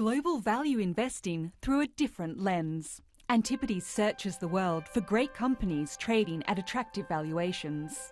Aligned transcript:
Global 0.00 0.38
value 0.38 0.78
investing 0.78 1.52
through 1.60 1.82
a 1.82 1.86
different 1.86 2.42
lens. 2.42 3.02
Antipodes 3.28 3.84
searches 3.84 4.38
the 4.38 4.48
world 4.48 4.84
for 4.88 5.02
great 5.02 5.34
companies 5.34 5.94
trading 5.98 6.42
at 6.46 6.58
attractive 6.58 7.06
valuations. 7.06 8.10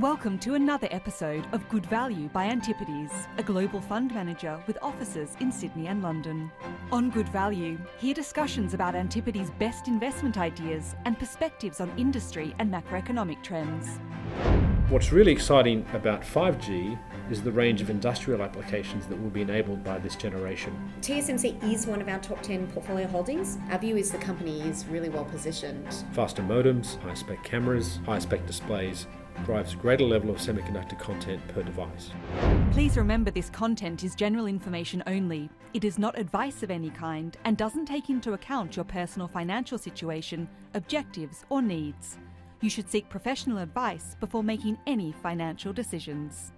Welcome 0.00 0.36
to 0.40 0.54
another 0.54 0.88
episode 0.90 1.46
of 1.52 1.68
Good 1.68 1.86
Value 1.86 2.28
by 2.30 2.46
Antipodes, 2.46 3.12
a 3.38 3.44
global 3.44 3.80
fund 3.80 4.12
manager 4.12 4.60
with 4.66 4.78
offices 4.82 5.36
in 5.38 5.52
Sydney 5.52 5.86
and 5.86 6.02
London. 6.02 6.50
On 6.90 7.08
Good 7.08 7.28
Value, 7.28 7.78
hear 8.00 8.14
discussions 8.14 8.74
about 8.74 8.96
Antipodes' 8.96 9.52
best 9.60 9.86
investment 9.86 10.38
ideas 10.38 10.96
and 11.04 11.16
perspectives 11.16 11.80
on 11.80 11.96
industry 11.96 12.52
and 12.58 12.68
macroeconomic 12.68 13.44
trends. 13.44 14.00
What's 14.90 15.12
really 15.12 15.32
exciting 15.32 15.86
about 15.94 16.20
5G 16.20 16.98
is 17.30 17.42
the 17.42 17.50
range 17.50 17.80
of 17.80 17.88
industrial 17.88 18.42
applications 18.42 19.06
that 19.06 19.20
will 19.20 19.30
be 19.30 19.40
enabled 19.40 19.82
by 19.82 19.98
this 19.98 20.14
generation. 20.14 20.76
TSMC 21.00 21.72
is 21.72 21.86
one 21.86 22.02
of 22.02 22.08
our 22.08 22.18
top 22.18 22.42
10 22.42 22.66
portfolio 22.66 23.06
holdings. 23.06 23.56
Our 23.70 23.78
view 23.78 23.96
is 23.96 24.10
the 24.10 24.18
company 24.18 24.60
is 24.60 24.84
really 24.84 25.08
well 25.08 25.24
positioned. 25.24 26.04
Faster 26.12 26.42
modems, 26.42 27.00
high 27.00 27.14
spec 27.14 27.42
cameras, 27.42 27.98
high 28.04 28.18
spec 28.18 28.46
displays 28.46 29.06
drives 29.46 29.74
greater 29.74 30.04
level 30.04 30.28
of 30.28 30.36
semiconductor 30.36 30.98
content 30.98 31.40
per 31.48 31.62
device. 31.62 32.10
Please 32.70 32.98
remember 32.98 33.30
this 33.30 33.48
content 33.48 34.04
is 34.04 34.14
general 34.14 34.46
information 34.46 35.02
only. 35.06 35.48
It 35.72 35.84
is 35.84 35.98
not 35.98 36.18
advice 36.18 36.62
of 36.62 36.70
any 36.70 36.90
kind 36.90 37.38
and 37.46 37.56
doesn't 37.56 37.86
take 37.86 38.10
into 38.10 38.34
account 38.34 38.76
your 38.76 38.84
personal 38.84 39.28
financial 39.28 39.78
situation, 39.78 40.46
objectives, 40.74 41.46
or 41.48 41.62
needs. 41.62 42.18
You 42.64 42.70
should 42.70 42.90
seek 42.90 43.10
professional 43.10 43.58
advice 43.58 44.16
before 44.20 44.42
making 44.42 44.78
any 44.86 45.12
financial 45.12 45.70
decisions. 45.70 46.50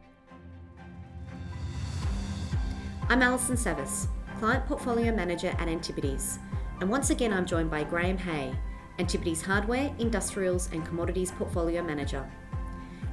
I'm 3.09 3.23
Alison 3.23 3.57
Savas, 3.57 4.07
Client 4.39 4.65
Portfolio 4.67 5.13
Manager 5.13 5.49
at 5.59 5.67
Antipodes, 5.67 6.39
and 6.81 6.89
once 6.89 7.11
again 7.11 7.33
I'm 7.33 7.45
joined 7.45 7.73
by 7.73 7.83
Graham 7.83 8.19
Hay, 8.19 8.55
Antipodes 9.01 9.43
Hardware, 9.43 9.93
Industrials 9.99 10.71
and 10.71 10.87
Commodities 10.87 11.33
Portfolio 11.33 11.83
Manager. 11.83 12.25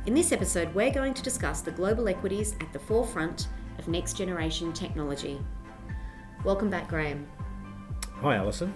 In 0.06 0.14
this 0.14 0.32
episode, 0.32 0.72
we're 0.76 0.94
going 0.94 1.16
to 1.16 1.24
discuss 1.24 1.62
the 1.62 1.72
global 1.72 2.08
equities 2.08 2.56
at 2.62 2.72
the 2.74 2.80
forefront 2.80 3.48
of 3.80 3.88
next 3.88 4.18
generation 4.18 4.72
technology. 4.72 5.40
Welcome 6.44 6.70
back, 6.70 6.90
Graham. 6.90 7.26
Hi, 8.22 8.36
Alison. 8.36 8.72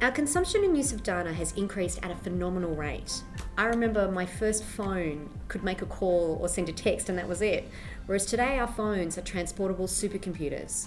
Our 0.00 0.12
consumption 0.12 0.62
and 0.62 0.76
use 0.76 0.92
of 0.92 1.02
data 1.02 1.32
has 1.32 1.52
increased 1.52 1.98
at 2.04 2.12
a 2.12 2.16
phenomenal 2.16 2.76
rate. 2.76 3.22
I 3.58 3.64
remember 3.64 4.08
my 4.08 4.24
first 4.24 4.62
phone 4.62 5.30
could 5.48 5.64
make 5.64 5.82
a 5.82 5.86
call 5.86 6.38
or 6.40 6.48
send 6.48 6.68
a 6.68 6.72
text, 6.72 7.08
and 7.08 7.18
that 7.18 7.26
was 7.26 7.42
it. 7.42 7.68
Whereas 8.06 8.24
today, 8.24 8.56
our 8.56 8.68
phones 8.68 9.18
are 9.18 9.22
transportable 9.22 9.88
supercomputers. 9.88 10.86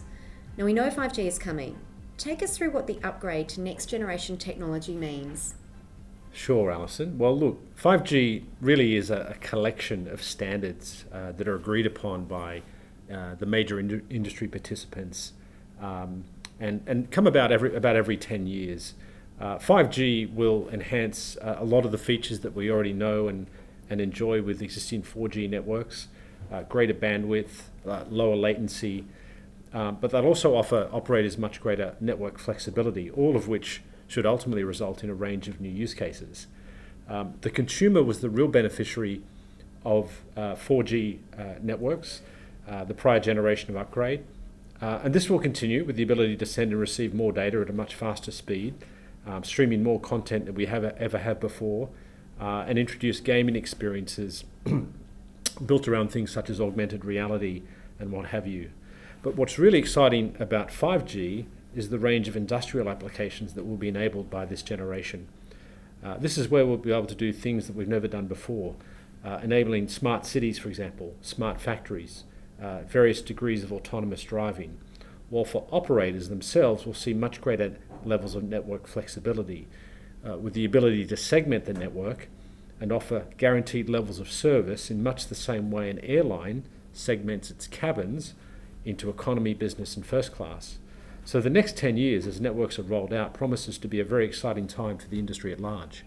Now, 0.56 0.64
we 0.64 0.72
know 0.72 0.90
5G 0.90 1.26
is 1.26 1.38
coming. 1.38 1.78
Take 2.18 2.42
us 2.42 2.58
through 2.58 2.72
what 2.72 2.88
the 2.88 2.98
upgrade 3.04 3.50
to 3.50 3.62
next 3.62 3.88
generation 3.88 4.38
technology 4.38 4.96
means. 4.96 5.56
Sure, 6.32 6.72
Alison. 6.72 7.18
Well, 7.18 7.38
look, 7.38 7.76
5G 7.76 8.46
really 8.62 8.96
is 8.96 9.10
a, 9.10 9.32
a 9.32 9.34
collection 9.46 10.08
of 10.08 10.24
standards 10.24 11.04
uh, 11.12 11.34
that 11.34 11.50
are 11.50 11.56
agreed 11.56 11.86
upon 11.86 12.24
by 12.24 12.62
uh, 13.14 13.36
the 13.36 13.46
major 13.46 13.82
ind- 13.82 14.08
industry 14.10 14.48
participants 14.48 15.34
um, 15.82 16.24
and, 16.58 16.82
and 16.88 17.12
come 17.12 17.28
about 17.28 17.52
every, 17.52 17.76
about 17.76 17.98
every 17.98 18.16
10 18.16 18.48
years. 18.48 18.94
Uh, 19.42 19.58
5G 19.58 20.32
will 20.34 20.70
enhance 20.70 21.36
uh, 21.38 21.56
a 21.60 21.66
lot 21.66 21.84
of 21.84 21.92
the 21.92 21.98
features 21.98 22.42
that 22.42 22.56
we 22.56 22.70
already 22.70 22.94
know 22.94 23.28
and, 23.28 23.48
and 23.90 24.00
enjoy 24.00 24.42
with 24.42 24.62
existing 24.62 25.02
4G 25.02 25.50
networks 25.50 26.08
uh, 26.52 26.64
greater 26.64 26.94
bandwidth, 26.94 27.64
uh, 27.88 28.04
lower 28.10 28.36
latency, 28.36 29.06
um, 29.74 29.98
but 30.02 30.12
they'll 30.12 30.26
also 30.26 30.56
offer 30.56 30.90
operators 30.92 31.38
much 31.38 31.62
greater 31.62 31.96
network 32.02 32.38
flexibility, 32.38 33.10
all 33.12 33.36
of 33.38 33.48
which 33.48 33.82
should 34.08 34.26
ultimately 34.26 34.64
result 34.64 35.04
in 35.04 35.10
a 35.10 35.14
range 35.14 35.48
of 35.48 35.62
new 35.62 35.70
use 35.70 35.94
cases. 35.94 36.48
Um, 37.08 37.36
the 37.42 37.50
consumer 37.50 38.04
was 38.04 38.20
the 38.20 38.30
real 38.30 38.50
beneficiary 38.50 39.22
of 39.86 40.22
4G 40.36 41.20
networks, 41.64 42.22
the 42.68 42.94
prior 42.94 43.20
generation 43.20 43.70
of 43.70 43.78
upgrade. 43.78 44.24
Uh, 44.82 45.00
and 45.04 45.14
this 45.14 45.30
will 45.30 45.40
continue 45.40 45.86
with 45.86 45.96
the 45.96 46.04
ability 46.04 46.36
to 46.36 46.46
send 46.46 46.72
and 46.72 46.80
receive 46.80 47.14
more 47.14 47.32
data 47.32 47.62
at 47.62 47.70
a 47.70 47.74
much 47.74 47.96
faster 47.96 48.32
speed, 48.32 48.74
um, 49.26 49.44
streaming 49.44 49.84
more 49.84 50.00
content 50.00 50.46
than 50.46 50.56
we 50.56 50.66
have 50.66 50.84
ever 50.84 51.18
have 51.18 51.40
before, 51.40 51.90
uh, 52.40 52.66
and 52.68 52.80
introduce 52.80 53.20
gaming 53.20 53.56
experiences 53.56 54.44
built 55.66 55.88
around 55.88 56.12
things 56.12 56.32
such 56.32 56.50
as 56.50 56.60
augmented 56.60 57.06
reality 57.06 57.62
and 58.00 58.12
what 58.12 58.28
have 58.28 58.48
you. 58.48 58.72
But 59.22 59.36
what's 59.36 59.60
really 59.60 59.78
exciting 59.78 60.36
about 60.40 60.70
5G 60.70 61.46
is 61.76 61.90
the 61.90 62.00
range 62.00 62.28
of 62.28 62.36
industrial 62.36 62.90
applications 62.90 63.54
that 63.54 63.66
will 63.66 63.78
be 63.78 63.88
enabled 63.88 64.30
by 64.30 64.46
this 64.46 64.62
generation. 64.62 65.28
Uh, 66.04 66.18
this 66.18 66.38
is 66.38 66.50
where 66.50 66.66
we'll 66.66 66.78
be 66.78 66.92
able 66.92 67.06
to 67.06 67.16
do 67.16 67.32
things 67.32 67.68
that 67.68 67.76
we've 67.76 67.88
never 67.88 68.08
done 68.08 68.26
before, 68.26 68.76
uh, 69.24 69.40
enabling 69.44 69.88
smart 69.88 70.26
cities, 70.26 70.58
for 70.58 70.68
example, 70.70 71.16
smart 71.22 71.62
factories, 71.62 72.24
uh, 72.60 72.82
various 72.88 73.22
degrees 73.22 73.64
of 73.64 73.72
autonomous 73.72 74.24
driving, 74.24 74.80
while 75.30 75.46
for 75.46 75.68
operators 75.72 76.30
themselves 76.30 76.86
we'll 76.86 76.96
see 76.96 77.14
much 77.14 77.40
greater 77.40 77.78
levels 78.06 78.36
of 78.36 78.44
network 78.44 78.88
flexibility 78.88 79.68
uh, 80.28 80.38
with 80.38 80.54
the 80.54 80.66
ability 80.66 81.06
to 81.06 81.18
segment 81.18 81.66
the 81.66 81.74
network 81.74 82.28
and 82.80 82.92
offer 82.92 83.26
guaranteed 83.38 83.90
levels 83.90 84.20
of 84.20 84.32
service 84.32 84.90
in 84.90 85.04
much 85.04 85.28
the 85.28 85.36
same 85.36 85.72
way 85.72 85.90
an 85.90 86.00
airline 86.00 86.64
segments 86.94 87.52
its 87.52 87.68
cabins 87.68 88.34
into 88.84 89.10
economy, 89.10 89.54
business, 89.54 89.96
and 89.96 90.06
first 90.06 90.32
class. 90.32 90.80
So, 91.24 91.40
the 91.40 91.52
next 91.52 91.78
10 91.78 91.98
years, 91.98 92.26
as 92.26 92.42
networks 92.42 92.80
are 92.80 92.84
rolled 92.84 93.14
out, 93.14 93.34
promises 93.34 93.78
to 93.80 93.88
be 93.88 94.00
a 94.00 94.06
very 94.06 94.26
exciting 94.26 94.66
time 94.68 94.98
for 94.98 95.08
the 95.08 95.20
industry 95.20 95.54
at 95.54 95.60
large. 95.60 96.04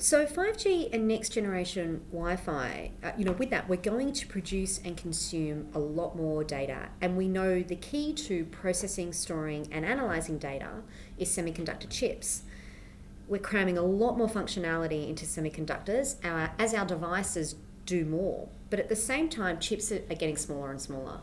So 0.00 0.26
5G 0.26 0.90
and 0.92 1.08
next 1.08 1.30
generation 1.30 2.02
Wi-Fi, 2.12 2.92
uh, 3.02 3.10
you 3.18 3.24
know, 3.24 3.32
with 3.32 3.50
that, 3.50 3.68
we're 3.68 3.74
going 3.74 4.12
to 4.12 4.28
produce 4.28 4.78
and 4.84 4.96
consume 4.96 5.66
a 5.74 5.80
lot 5.80 6.16
more 6.16 6.44
data, 6.44 6.90
and 7.00 7.16
we 7.16 7.26
know 7.26 7.64
the 7.64 7.74
key 7.74 8.12
to 8.12 8.44
processing, 8.44 9.12
storing, 9.12 9.66
and 9.72 9.84
analyzing 9.84 10.38
data 10.38 10.82
is 11.18 11.28
semiconductor 11.28 11.90
chips. 11.90 12.44
We're 13.26 13.40
cramming 13.40 13.76
a 13.76 13.82
lot 13.82 14.16
more 14.16 14.28
functionality 14.28 15.08
into 15.08 15.26
semiconductors 15.26 16.24
uh, 16.24 16.50
as 16.60 16.74
our 16.74 16.86
devices 16.86 17.56
do 17.84 18.04
more, 18.04 18.48
but 18.70 18.78
at 18.78 18.88
the 18.88 18.96
same 18.96 19.28
time, 19.28 19.58
chips 19.58 19.90
are, 19.90 20.02
are 20.08 20.14
getting 20.14 20.36
smaller 20.36 20.70
and 20.70 20.80
smaller. 20.80 21.22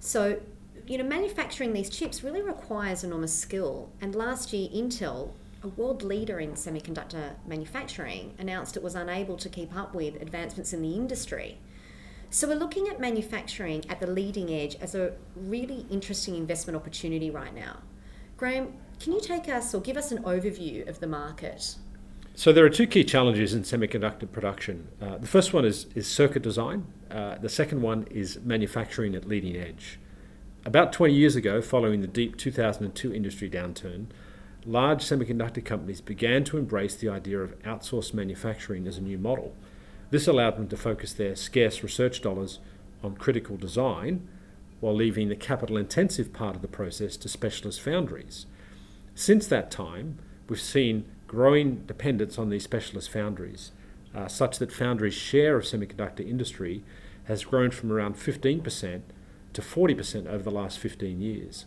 So, 0.00 0.40
you 0.86 0.96
know, 0.96 1.04
manufacturing 1.04 1.74
these 1.74 1.90
chips 1.90 2.24
really 2.24 2.40
requires 2.40 3.04
enormous 3.04 3.38
skill. 3.38 3.90
And 4.00 4.14
last 4.14 4.54
year, 4.54 4.70
Intel 4.70 5.32
a 5.64 5.68
world 5.68 6.02
leader 6.02 6.38
in 6.38 6.52
semiconductor 6.52 7.34
manufacturing, 7.46 8.34
announced 8.38 8.76
it 8.76 8.82
was 8.82 8.94
unable 8.94 9.36
to 9.38 9.48
keep 9.48 9.74
up 9.74 9.94
with 9.94 10.20
advancements 10.20 10.72
in 10.72 10.82
the 10.82 10.94
industry. 10.94 11.58
So 12.30 12.48
we're 12.48 12.56
looking 12.56 12.88
at 12.88 13.00
manufacturing 13.00 13.84
at 13.88 14.00
the 14.00 14.06
leading 14.06 14.50
edge 14.52 14.76
as 14.80 14.94
a 14.94 15.14
really 15.34 15.86
interesting 15.90 16.36
investment 16.36 16.76
opportunity 16.76 17.30
right 17.30 17.54
now. 17.54 17.78
Graham, 18.36 18.74
can 19.00 19.12
you 19.12 19.20
take 19.20 19.48
us 19.48 19.74
or 19.74 19.80
give 19.80 19.96
us 19.96 20.12
an 20.12 20.22
overview 20.24 20.86
of 20.88 21.00
the 21.00 21.06
market? 21.06 21.76
So 22.34 22.52
there 22.52 22.64
are 22.64 22.70
two 22.70 22.86
key 22.86 23.04
challenges 23.04 23.54
in 23.54 23.62
semiconductor 23.62 24.30
production. 24.30 24.88
Uh, 25.00 25.18
the 25.18 25.26
first 25.26 25.52
one 25.52 25.64
is, 25.64 25.86
is 25.94 26.08
circuit 26.08 26.42
design. 26.42 26.84
Uh, 27.10 27.36
the 27.38 27.48
second 27.48 27.80
one 27.80 28.06
is 28.10 28.40
manufacturing 28.42 29.14
at 29.14 29.24
leading 29.26 29.56
edge. 29.56 30.00
About 30.66 30.92
20 30.92 31.14
years 31.14 31.36
ago, 31.36 31.62
following 31.62 32.00
the 32.00 32.08
deep 32.08 32.36
2002 32.36 33.14
industry 33.14 33.48
downturn, 33.48 34.06
large 34.66 35.04
semiconductor 35.04 35.64
companies 35.64 36.00
began 36.00 36.44
to 36.44 36.58
embrace 36.58 36.94
the 36.94 37.08
idea 37.08 37.38
of 37.40 37.60
outsourced 37.62 38.14
manufacturing 38.14 38.86
as 38.86 38.96
a 38.96 39.02
new 39.02 39.18
model. 39.18 39.54
This 40.10 40.26
allowed 40.26 40.56
them 40.56 40.68
to 40.68 40.76
focus 40.76 41.12
their 41.12 41.36
scarce 41.36 41.82
research 41.82 42.22
dollars 42.22 42.60
on 43.02 43.16
critical 43.16 43.56
design 43.56 44.26
while 44.80 44.94
leaving 44.94 45.28
the 45.28 45.36
capital 45.36 45.76
intensive 45.76 46.32
part 46.32 46.56
of 46.56 46.62
the 46.62 46.68
process 46.68 47.16
to 47.16 47.28
specialist 47.28 47.80
foundries. 47.80 48.46
Since 49.14 49.46
that 49.48 49.70
time, 49.70 50.18
we've 50.48 50.60
seen 50.60 51.04
growing 51.26 51.84
dependence 51.86 52.38
on 52.38 52.50
these 52.50 52.64
specialist 52.64 53.10
foundries, 53.10 53.72
uh, 54.14 54.28
such 54.28 54.58
that 54.58 54.72
foundries' 54.72 55.14
share 55.14 55.56
of 55.56 55.64
semiconductor 55.64 56.26
industry 56.26 56.82
has 57.24 57.44
grown 57.44 57.70
from 57.70 57.90
around 57.90 58.16
15% 58.16 59.02
to 59.52 59.62
40% 59.62 60.26
over 60.26 60.42
the 60.42 60.50
last 60.50 60.78
15 60.78 61.20
years. 61.20 61.66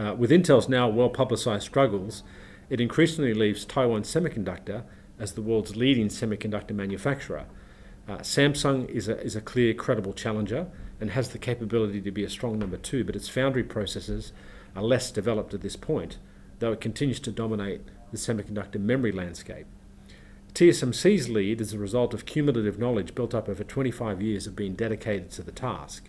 Uh, 0.00 0.14
with 0.14 0.30
Intel's 0.30 0.68
now 0.68 0.88
well 0.88 1.10
publicized 1.10 1.64
struggles, 1.64 2.22
it 2.70 2.80
increasingly 2.80 3.34
leaves 3.34 3.66
Taiwan 3.66 4.02
Semiconductor 4.02 4.84
as 5.18 5.32
the 5.32 5.42
world's 5.42 5.76
leading 5.76 6.08
semiconductor 6.08 6.70
manufacturer. 6.70 7.44
Uh, 8.08 8.16
Samsung 8.18 8.88
is 8.88 9.08
a, 9.08 9.20
is 9.20 9.36
a 9.36 9.42
clear, 9.42 9.74
credible 9.74 10.14
challenger 10.14 10.68
and 11.00 11.10
has 11.10 11.28
the 11.28 11.38
capability 11.38 12.00
to 12.00 12.10
be 12.10 12.24
a 12.24 12.30
strong 12.30 12.58
number 12.58 12.78
two, 12.78 13.04
but 13.04 13.14
its 13.14 13.28
foundry 13.28 13.62
processes 13.62 14.32
are 14.74 14.82
less 14.82 15.10
developed 15.10 15.52
at 15.52 15.60
this 15.60 15.76
point, 15.76 16.16
though 16.60 16.72
it 16.72 16.80
continues 16.80 17.20
to 17.20 17.30
dominate 17.30 17.82
the 18.10 18.16
semiconductor 18.16 18.80
memory 18.80 19.12
landscape. 19.12 19.66
TSMC's 20.54 21.28
lead 21.28 21.60
is 21.60 21.74
a 21.74 21.78
result 21.78 22.14
of 22.14 22.24
cumulative 22.24 22.78
knowledge 22.78 23.14
built 23.14 23.34
up 23.34 23.50
over 23.50 23.64
25 23.64 24.22
years 24.22 24.46
of 24.46 24.56
being 24.56 24.74
dedicated 24.74 25.30
to 25.32 25.42
the 25.42 25.52
task. 25.52 26.08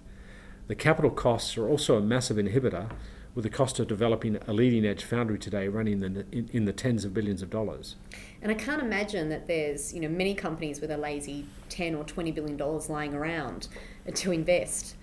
The 0.68 0.76
capital 0.76 1.12
costs 1.12 1.58
are 1.58 1.68
also 1.68 1.98
a 1.98 2.02
massive 2.02 2.38
inhibitor, 2.38 2.90
with 3.33 3.44
the 3.44 3.50
cost 3.50 3.80
of 3.80 3.88
developing 3.88 4.38
a 4.48 4.54
leading 4.54 4.86
edge 4.86 5.04
foundry 5.04 5.39
today 5.39 5.68
running 5.68 6.04
in 6.04 6.13
the, 6.13 6.25
in, 6.31 6.50
in 6.51 6.66
the 6.66 6.74
tens 6.74 7.06
of 7.06 7.13
billions 7.13 7.42
of 7.42 7.50
dollars. 7.50 7.95
And 8.42 8.51
I 8.51 8.56
can't 8.56 8.81
imagine 8.81 9.30
that 9.30 9.48
there's 9.48 9.94
you 9.94 10.01
know 10.01 10.10
many 10.10 10.33
companies 10.33 10.81
with 10.81 10.92
a 10.92 10.98
lazy 10.98 11.45
10 11.69 11.95
or 11.95 12.04
20 12.04 12.31
billion 12.31 12.57
dollars 12.57 12.89
lying 12.89 13.13
around 13.13 13.68
to 14.13 14.31
invest. 14.31 14.95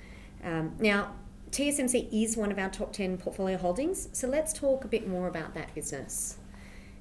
Um, 0.44 0.74
now, 0.78 1.14
TSMC 1.50 2.08
is 2.12 2.36
one 2.36 2.52
of 2.52 2.58
our 2.58 2.68
top 2.68 2.92
10 2.92 3.16
portfolio 3.16 3.56
holdings, 3.56 4.08
so 4.12 4.28
let's 4.28 4.52
talk 4.52 4.84
a 4.84 4.88
bit 4.88 5.08
more 5.08 5.26
about 5.28 5.54
that 5.54 5.74
business. 5.74 6.36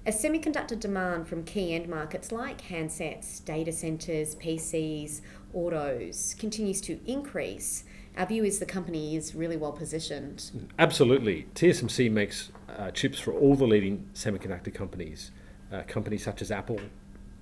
As 0.05 0.23
semiconductor 0.23 0.79
demand 0.79 1.27
from 1.27 1.43
key 1.43 1.75
end 1.75 1.89
markets 1.89 2.31
like 2.31 2.61
handsets, 2.61 3.43
data 3.43 3.73
centers, 3.73 4.35
PCs, 4.37 5.19
autos 5.53 6.33
continues 6.39 6.79
to 6.81 6.97
increase, 7.05 7.83
our 8.17 8.25
view 8.25 8.43
is 8.43 8.57
the 8.57 8.65
company 8.65 9.15
is 9.15 9.35
really 9.35 9.57
well 9.57 9.71
positioned. 9.71 10.69
Absolutely. 10.79 11.45
TSMC 11.53 12.11
makes 12.11 12.51
uh, 12.75 12.89
chips 12.89 13.19
for 13.19 13.31
all 13.31 13.55
the 13.55 13.67
leading 13.67 14.09
semiconductor 14.15 14.73
companies, 14.73 15.31
uh, 15.71 15.83
companies 15.87 16.23
such 16.23 16.41
as 16.41 16.49
Apple, 16.49 16.79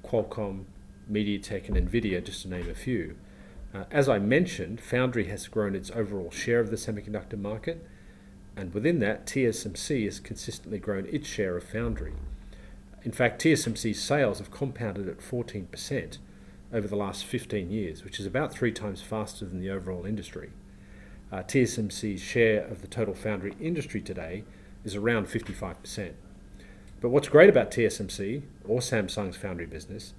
Qualcomm, 0.03 0.65
MediaTek, 1.09 1.69
and 1.69 1.77
Nvidia, 1.77 2.23
just 2.23 2.41
to 2.41 2.49
name 2.49 2.69
a 2.69 2.73
few. 2.73 3.15
Uh, 3.73 3.85
as 3.89 4.09
I 4.09 4.19
mentioned, 4.19 4.81
Foundry 4.81 5.25
has 5.25 5.47
grown 5.47 5.75
its 5.75 5.91
overall 5.91 6.29
share 6.29 6.59
of 6.59 6.71
the 6.71 6.75
semiconductor 6.75 7.39
market, 7.39 7.85
and 8.57 8.73
within 8.73 8.99
that, 8.99 9.25
TSMC 9.25 10.03
has 10.05 10.19
consistently 10.19 10.79
grown 10.79 11.05
its 11.05 11.27
share 11.27 11.55
of 11.55 11.63
Foundry. 11.65 12.13
In 13.03 13.11
fact, 13.11 13.41
TSMC's 13.41 14.01
sales 14.01 14.39
have 14.39 14.51
compounded 14.51 15.07
at 15.07 15.19
14% 15.19 16.17
over 16.73 16.87
the 16.87 16.95
last 16.95 17.23
15 17.23 17.69
years, 17.69 18.03
which 18.03 18.19
is 18.19 18.25
about 18.25 18.53
three 18.53 18.71
times 18.71 19.01
faster 19.01 19.45
than 19.45 19.61
the 19.61 19.69
overall 19.69 20.05
industry 20.05 20.51
uh, 21.31 21.37
TSMC's 21.37 22.21
share 22.21 22.65
of 22.65 22.81
the 22.81 22.87
total 22.87 23.13
foundry 23.13 23.55
industry 23.59 24.01
today 24.01 24.43
is 24.83 24.95
around 24.95 25.27
55%. 25.27 26.13
But 27.01 27.09
what's 27.09 27.27
great 27.27 27.49
about 27.49 27.71
TSMC 27.71 28.43
or 28.67 28.79
Samsung's 28.79 29.37
foundry 29.37 29.65
business 29.65 30.13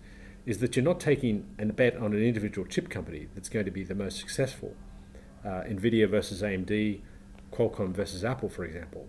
is 0.44 0.58
that 0.58 0.76
you're 0.76 0.84
not 0.84 1.00
taking 1.00 1.46
a 1.58 1.66
bet 1.66 1.96
on 1.96 2.12
an 2.12 2.22
individual 2.22 2.66
chip 2.66 2.88
company 2.88 3.28
that's 3.34 3.48
going 3.48 3.64
to 3.64 3.70
be 3.70 3.82
the 3.82 3.94
most 3.94 4.18
successful. 4.18 4.74
Uh, 5.44 5.62
Nvidia 5.64 6.08
versus 6.08 6.42
AMD, 6.42 7.00
Qualcomm 7.52 7.92
versus 7.92 8.24
Apple, 8.24 8.48
for 8.48 8.64
example. 8.64 9.08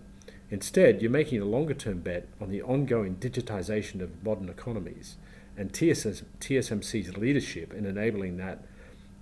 Instead, 0.50 1.02
you're 1.02 1.10
making 1.10 1.40
a 1.40 1.44
longer 1.44 1.74
term 1.74 2.00
bet 2.00 2.26
on 2.40 2.48
the 2.48 2.62
ongoing 2.62 3.16
digitization 3.16 4.00
of 4.00 4.24
modern 4.24 4.48
economies 4.48 5.16
and 5.56 5.72
TSS, 5.72 6.22
TSMC's 6.40 7.16
leadership 7.16 7.74
in 7.74 7.84
enabling 7.84 8.36
that 8.38 8.64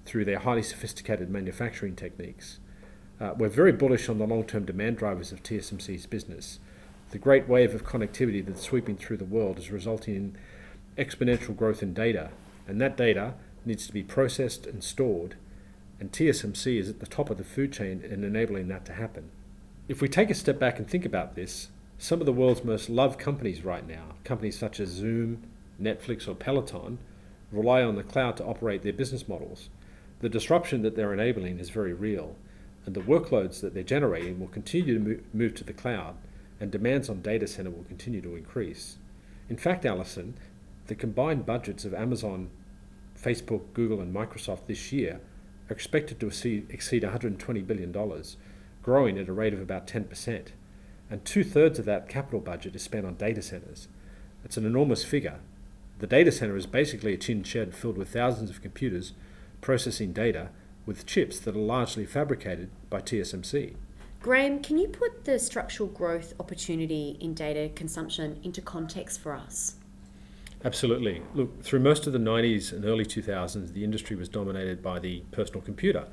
through 0.05 0.25
their 0.25 0.39
highly 0.39 0.63
sophisticated 0.63 1.29
manufacturing 1.29 1.97
techniques. 1.97 2.61
Uh, 3.19 3.33
we're 3.37 3.49
very 3.49 3.73
bullish 3.73 4.09
on 4.09 4.19
the 4.19 4.27
long 4.27 4.45
term 4.45 4.65
demand 4.65 4.99
drivers 4.99 5.33
of 5.33 5.43
TSMC's 5.43 6.07
business. 6.07 6.59
The 7.11 7.19
great 7.19 7.49
wave 7.49 7.75
of 7.75 7.85
connectivity 7.85 8.45
that's 8.45 8.63
sweeping 8.63 8.97
through 8.97 9.17
the 9.17 9.25
world 9.25 9.59
is 9.59 9.71
resulting 9.71 10.15
in 10.15 10.39
exponential 10.99 11.57
growth 11.57 11.83
in 11.83 11.95
data, 11.95 12.31
and 12.69 12.81
that 12.81 12.97
data 12.97 13.35
needs 13.65 13.87
to 13.87 13.93
be 13.93 14.03
processed 14.03 14.67
and 14.67 14.85
stored, 14.85 15.37
and 15.99 16.13
TSMC 16.13 16.79
is 16.79 16.91
at 16.91 17.01
the 17.01 17.07
top 17.07 17.31
of 17.31 17.39
the 17.39 17.45
food 17.45 17.73
chain 17.73 18.03
in 18.03 18.23
enabling 18.23 18.69
that 18.69 18.85
to 18.85 18.93
happen. 18.93 19.31
If 19.89 20.03
we 20.03 20.09
take 20.09 20.31
a 20.31 20.35
step 20.35 20.59
back 20.59 20.79
and 20.79 20.89
think 20.89 21.07
about 21.07 21.37
this, 21.37 21.69
some 21.97 22.21
of 22.21 22.27
the 22.27 22.33
world's 22.33 22.65
most 22.65 22.91
loved 22.91 23.19
companies 23.19 23.65
right 23.65 23.87
now, 23.87 24.17
companies 24.25 24.59
such 24.59 24.79
as 24.79 24.91
Zoom, 24.91 25.43
Netflix, 25.81 26.29
or 26.29 26.35
Peloton, 26.35 26.99
rely 27.51 27.83
on 27.83 27.97
the 27.97 28.03
cloud 28.03 28.37
to 28.37 28.45
operate 28.45 28.83
their 28.83 28.93
business 28.93 29.27
models. 29.27 29.71
The 30.21 30.29
disruption 30.29 30.83
that 30.83 30.97
they're 30.97 31.15
enabling 31.15 31.59
is 31.59 31.71
very 31.71 31.95
real 31.95 32.37
and 32.87 32.95
the 32.95 33.01
workloads 33.01 33.61
that 33.61 33.75
they're 33.75 33.83
generating 33.83 34.41
will 34.41 34.47
continue 34.47 34.99
to 34.99 35.23
move 35.35 35.55
to 35.57 35.65
the 35.65 35.73
cloud, 35.73 36.17
and 36.61 36.71
demands 36.71 37.11
on 37.11 37.21
data 37.21 37.47
center 37.47 37.71
will 37.71 37.85
continue 37.85 38.23
to 38.23 38.37
increase. 38.37 38.97
In 39.51 39.57
fact, 39.57 39.85
Alison, 39.85 40.35
the 40.87 40.95
combined 40.95 41.45
budgets 41.45 41.85
of 41.85 41.93
Amazon, 41.93 42.49
Facebook, 43.21 43.75
Google, 43.75 44.01
and 44.01 44.15
Microsoft 44.15 44.67
this 44.67 44.93
year 44.93 45.21
are 45.69 45.73
expected 45.73 46.21
to 46.21 46.29
exceed, 46.29 46.69
$120 46.71 47.67
billion, 47.67 48.23
growing 48.83 49.19
at 49.19 49.29
a 49.29 49.33
rate 49.33 49.53
of 49.53 49.61
about 49.61 49.87
10%. 49.87 50.47
And 51.11 51.25
two 51.25 51.45
thirds 51.45 51.79
of 51.79 51.85
that 51.85 52.09
capital 52.09 52.41
budget 52.41 52.75
is 52.75 52.83
spent 52.83 53.07
on 53.07 53.15
data 53.17 53.43
centers. 53.43 53.89
It's 54.45 54.57
an 54.57 54.65
enormous 54.65 55.05
figure. 55.05 55.41
The 55.99 56.07
data 56.07 56.31
center 56.31 56.57
is 56.57 56.67
basically 56.67 57.15
a 57.15 57.19
tin 57.19 57.43
shed 57.43 57.75
filled 57.75 57.99
with 57.99 58.13
thousands 58.13 58.51
of 58.51 58.63
computers 58.63 59.13
processing 59.61 60.13
data 60.13 60.51
with 60.87 61.05
chips 61.05 61.39
that 61.41 61.55
are 61.55 61.59
largely 61.59 62.07
fabricated 62.07 62.71
by 62.89 63.01
TSMC. 63.01 63.75
Graham, 64.21 64.63
can 64.63 64.79
you 64.79 64.89
put 64.89 65.25
the 65.25 65.39
structural 65.39 65.89
growth 65.89 66.35
opportunity 66.41 67.17
in 67.21 67.35
data 67.35 67.71
consumption 67.75 68.41
into 68.43 68.63
context 68.63 69.21
for 69.21 69.35
us? 69.35 69.77
Absolutely. 70.65 71.23
Look, 71.35 71.63
through 71.63 71.81
most 71.81 72.07
of 72.07 72.13
the 72.13 72.19
90s 72.19 72.73
and 72.73 72.85
early 72.85 73.05
2000s, 73.05 73.73
the 73.73 73.85
industry 73.85 74.17
was 74.17 74.29
dominated 74.29 74.83
by 74.83 74.99
the 74.99 75.21
personal 75.31 75.61
computer. 75.61 76.09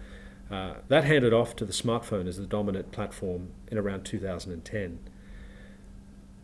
Uh, 0.52 0.75
that 0.90 1.06
handed 1.06 1.34
off 1.34 1.56
to 1.56 1.66
the 1.66 1.74
smartphone 1.74 2.28
as 2.28 2.38
the 2.38 2.46
dominant 2.46 2.92
platform 2.92 3.50
in 3.72 3.78
around 3.78 4.04
2010. 4.04 5.00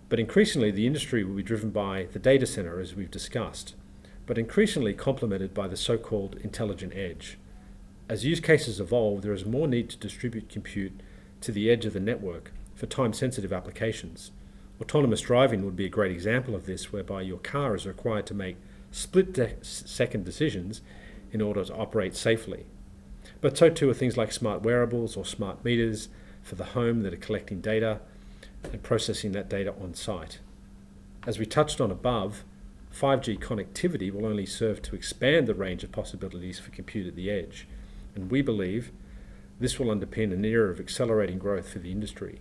But 0.08 0.20
increasingly, 0.20 0.72
the 0.72 0.88
industry 0.88 1.24
will 1.24 1.36
be 1.36 1.44
driven 1.44 1.70
by 1.70 2.08
the 2.12 2.20
data 2.20 2.48
center, 2.48 2.80
as 2.80 2.96
we've 2.96 3.12
discussed, 3.12 3.76
but 4.26 4.38
increasingly 4.38 4.94
complemented 4.94 5.54
by 5.54 5.68
the 5.68 5.78
so 5.78 5.98
called 5.98 6.38
intelligent 6.42 6.94
edge. 6.96 7.38
As 8.10 8.26
use 8.26 8.40
cases 8.40 8.80
evolve, 8.80 9.22
there 9.22 9.34
is 9.34 9.46
more 9.46 9.68
need 9.68 9.88
to 9.92 9.98
distribute 9.98 10.50
compute 10.50 11.00
to 11.42 11.52
the 11.52 11.70
edge 11.70 11.86
of 11.86 11.94
the 11.94 12.00
network 12.00 12.52
for 12.74 12.88
time 12.88 13.14
sensitive 13.14 13.54
applications. 13.54 14.32
Autonomous 14.82 15.22
driving 15.22 15.64
would 15.64 15.76
be 15.76 15.86
a 15.86 15.90
great 15.90 16.12
example 16.12 16.56
of 16.56 16.66
this, 16.66 16.92
whereby 16.92 17.22
your 17.22 17.38
car 17.38 17.76
is 17.76 17.86
required 17.86 18.26
to 18.26 18.34
make 18.34 18.58
split 18.90 19.34
de- 19.34 19.64
second 19.64 20.26
decisions 20.26 20.82
in 21.32 21.40
order 21.40 21.64
to 21.64 21.76
operate 21.76 22.16
safely. 22.16 22.66
But 23.42 23.56
so 23.56 23.70
too 23.70 23.92
are 23.92 23.94
things 23.94 24.18
like 24.18 24.32
smart 24.32 24.64
wearables 24.64 25.16
or 25.16 25.24
smart 25.24 25.64
meters 25.64 26.10
for 26.42 26.56
the 26.56 26.66
home 26.74 27.04
that 27.04 27.14
are 27.14 27.18
collecting 27.18 27.62
data 27.62 28.00
and 28.64 28.82
processing 28.82 29.34
that 29.34 29.50
data 29.50 29.76
on 29.80 29.94
site. 29.94 30.40
As 31.28 31.38
we 31.38 31.46
touched 31.46 31.80
on 31.80 31.92
above, 31.92 32.44
5G 32.92 33.38
connectivity 33.40 34.12
will 34.12 34.26
only 34.26 34.48
serve 34.48 34.82
to 34.82 34.96
expand 34.96 35.46
the 35.46 35.54
range 35.54 35.84
of 35.84 35.92
possibilities 35.92 36.58
for 36.58 36.72
compute 36.72 37.06
at 37.06 37.16
the 37.16 37.30
edge 37.30 37.68
and 38.16 38.32
we 38.32 38.42
believe 38.42 38.92
this 39.60 39.78
will 39.78 39.94
underpin 39.94 40.32
an 40.34 40.46
era 40.46 40.72
of 40.72 40.80
accelerating 40.80 41.38
growth 41.38 41.70
for 41.70 41.80
the 41.80 41.92
industry. 41.92 42.40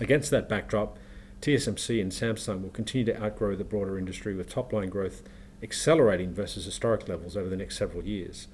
Against 0.00 0.30
that 0.30 0.48
backdrop, 0.48 0.98
TSMC 1.40 2.00
and 2.00 2.12
Samsung 2.12 2.62
will 2.62 2.70
continue 2.70 3.04
to 3.06 3.22
outgrow 3.22 3.54
the 3.54 3.64
broader 3.64 3.98
industry 3.98 4.34
with 4.34 4.48
top 4.48 4.72
line 4.72 4.88
growth 4.88 5.22
accelerating 5.62 6.32
versus 6.32 6.64
historic 6.64 7.08
levels 7.08 7.36
over 7.36 7.48
the 7.48 7.56
next 7.56 7.76
several 7.76 8.04
years. 8.04 8.48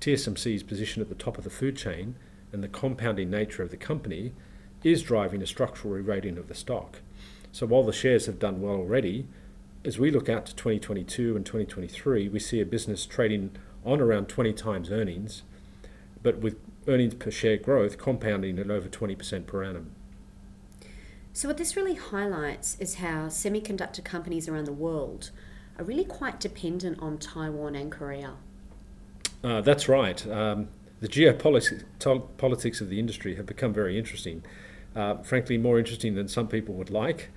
TSMC's 0.00 0.62
position 0.62 1.00
at 1.00 1.08
the 1.08 1.14
top 1.14 1.38
of 1.38 1.44
the 1.44 1.50
food 1.50 1.76
chain 1.76 2.16
and 2.52 2.62
the 2.62 2.68
compounding 2.68 3.30
nature 3.30 3.62
of 3.62 3.70
the 3.70 3.76
company 3.76 4.32
is 4.82 5.02
driving 5.02 5.42
a 5.42 5.46
structural 5.46 5.94
re-rating 5.94 6.36
of 6.36 6.48
the 6.48 6.54
stock. 6.54 7.00
So 7.52 7.66
while 7.66 7.84
the 7.84 7.92
shares 7.92 8.26
have 8.26 8.38
done 8.38 8.60
well 8.60 8.74
already, 8.74 9.26
as 9.84 9.98
we 9.98 10.10
look 10.10 10.28
out 10.28 10.46
to 10.46 10.54
2022 10.54 11.36
and 11.36 11.44
2023, 11.44 12.28
we 12.28 12.38
see 12.38 12.60
a 12.60 12.66
business 12.66 13.06
trading 13.06 13.52
on 13.84 14.00
around 14.00 14.28
20 14.28 14.52
times 14.52 14.90
earnings, 14.90 15.42
but 16.22 16.38
with 16.38 16.56
earnings 16.86 17.14
per 17.14 17.30
share 17.30 17.56
growth 17.56 17.98
compounding 17.98 18.58
at 18.58 18.70
over 18.70 18.88
20% 18.88 19.46
per 19.46 19.62
annum. 19.64 19.90
So, 21.32 21.48
what 21.48 21.56
this 21.56 21.76
really 21.76 21.94
highlights 21.94 22.76
is 22.78 22.96
how 22.96 23.26
semiconductor 23.26 24.04
companies 24.04 24.48
around 24.48 24.66
the 24.66 24.72
world 24.72 25.30
are 25.78 25.84
really 25.84 26.04
quite 26.04 26.38
dependent 26.38 27.00
on 27.00 27.18
Taiwan 27.18 27.74
and 27.74 27.90
Korea. 27.90 28.34
Uh, 29.42 29.60
that's 29.60 29.88
right. 29.88 30.24
Um, 30.28 30.68
the 31.00 31.08
geopolitics 31.08 32.80
of 32.80 32.88
the 32.88 32.98
industry 32.98 33.34
have 33.34 33.46
become 33.46 33.74
very 33.74 33.98
interesting. 33.98 34.44
Uh, 34.94 35.16
frankly, 35.18 35.58
more 35.58 35.78
interesting 35.78 36.14
than 36.14 36.28
some 36.28 36.46
people 36.46 36.74
would 36.76 36.90
like. 36.90 37.30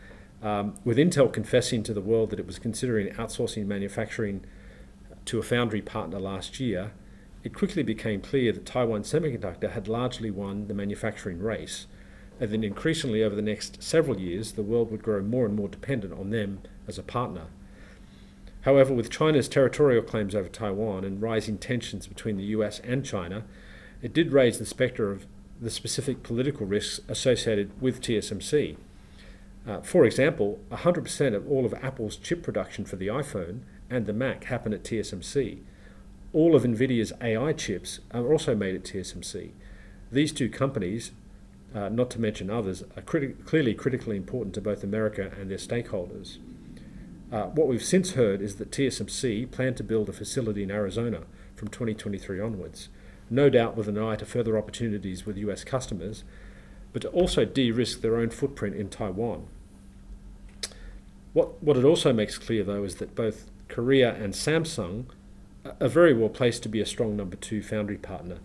Um, 0.44 0.76
with 0.86 0.98
Intel 0.98 1.34
confessing 1.34 1.82
to 1.84 1.94
the 1.94 2.02
world 2.02 2.30
that 2.30 2.40
it 2.40 2.46
was 2.46 2.60
considering 2.60 3.14
outsourcing 3.16 3.66
manufacturing 3.66 4.46
to 5.28 5.40
a 5.40 5.44
foundry 5.44 5.82
partner 5.82 6.20
last 6.20 6.60
year, 6.60 6.92
it 7.44 7.54
quickly 7.54 7.84
became 7.84 8.22
clear 8.22 8.52
that 8.52 8.66
Taiwan 8.66 9.04
Semiconductor 9.04 9.72
had 9.72 9.88
largely 9.88 10.32
won 10.32 10.68
the 10.68 10.74
manufacturing 10.74 11.40
race, 11.40 11.86
and 12.40 12.50
that 12.50 12.64
increasingly 12.64 13.24
over 13.24 13.36
the 13.36 13.42
next 13.42 13.82
several 13.82 14.20
years 14.20 14.54
the 14.54 14.64
world 14.64 14.92
would 14.92 15.04
grow 15.04 15.22
more 15.22 15.46
and 15.46 15.56
more 15.56 15.68
dependent 15.68 16.14
on 16.14 16.30
them 16.30 16.62
as 16.88 16.98
a 16.98 17.04
partner. 17.04 17.46
However, 18.62 18.94
with 18.94 19.10
China's 19.10 19.48
territorial 19.48 20.04
claims 20.04 20.36
over 20.36 20.50
Taiwan 20.50 21.04
and 21.04 21.22
rising 21.22 21.58
tensions 21.58 22.08
between 22.08 22.38
the 22.38 22.44
US 22.46 22.80
and 22.80 23.06
China, 23.06 23.44
it 24.02 24.14
did 24.14 24.34
raise 24.34 24.60
the 24.60 24.66
spectre 24.66 25.12
of 25.12 25.26
the 25.60 25.70
specific 25.70 26.24
political 26.24 26.66
risks 26.66 27.00
associated 27.08 27.82
with 27.82 28.02
TSMC. 28.02 28.78
Uh, 29.68 29.82
for 29.82 30.06
example, 30.06 30.60
100% 30.72 31.36
of 31.36 31.50
all 31.50 31.66
of 31.66 31.74
Apple's 31.76 32.16
chip 32.16 32.44
production 32.44 32.86
for 32.86 32.96
the 32.96 33.08
iPhone 33.08 33.62
and 33.90 34.06
the 34.06 34.14
Mac 34.14 34.46
happen 34.46 34.74
at 34.74 34.84
TSMC. 34.84 35.60
All 36.34 36.56
of 36.56 36.64
NVIDIA's 36.64 37.14
AI 37.22 37.54
chips 37.54 38.00
are 38.12 38.32
also 38.32 38.56
made 38.56 38.76
at 38.76 38.84
TSMC. 38.84 39.52
these 40.12 40.32
two 40.32 40.50
companies, 40.50 41.12
uh, 41.76 41.90
not 41.90 42.10
to 42.12 42.22
mention 42.22 42.50
others, 42.50 42.84
are 42.96 43.02
criti- 43.02 43.46
clearly 43.46 43.74
critically 43.74 44.16
important 44.16 44.56
to 44.56 44.62
both 44.62 44.84
America 44.84 45.32
and 45.40 45.50
their 45.50 45.58
stakeholders. 45.58 46.38
Uh, 47.32 47.48
what 47.48 47.68
we've 47.68 47.84
since 47.84 48.12
heard 48.12 48.42
is 48.42 48.56
that 48.56 48.72
TSMC 48.72 49.52
plan 49.52 49.76
to 49.76 49.84
build 49.84 50.08
a 50.08 50.14
facility 50.14 50.64
in 50.64 50.72
Arizona 50.72 51.24
from 51.56 51.68
2023 51.68 52.40
onwards, 52.40 52.88
no 53.30 53.50
doubt 53.50 53.76
with 53.76 53.90
an 53.90 53.98
eye 53.98 54.16
to 54.16 54.26
further 54.26 54.58
opportunities 54.58 55.26
with 55.26 55.38
US 55.38 55.66
customers, 55.66 56.24
but 56.94 57.02
to 57.02 57.10
also 57.10 57.44
de 57.44 57.72
risk 57.72 58.02
their 58.02 58.16
own 58.16 58.30
footprint 58.30 58.76
in 58.76 58.90
Taiwan. 58.90 59.48
What, 61.34 61.62
what 61.62 61.78
it 61.78 61.84
also 61.84 62.14
makes 62.14 62.38
clear, 62.38 62.64
though, 62.64 62.84
is 62.84 62.96
that 62.96 63.14
both 63.14 63.52
Korea 63.78 64.16
and 64.16 64.34
Samsung 64.34 65.06
are 65.80 65.88
very 65.88 66.12
well 66.12 66.30
placed 66.30 66.64
to 66.64 66.70
be 66.70 66.82
a 66.82 66.86
strong 66.86 67.16
number 67.16 67.36
two 67.36 67.62
foundry 67.62 67.98
partner, 67.98 68.40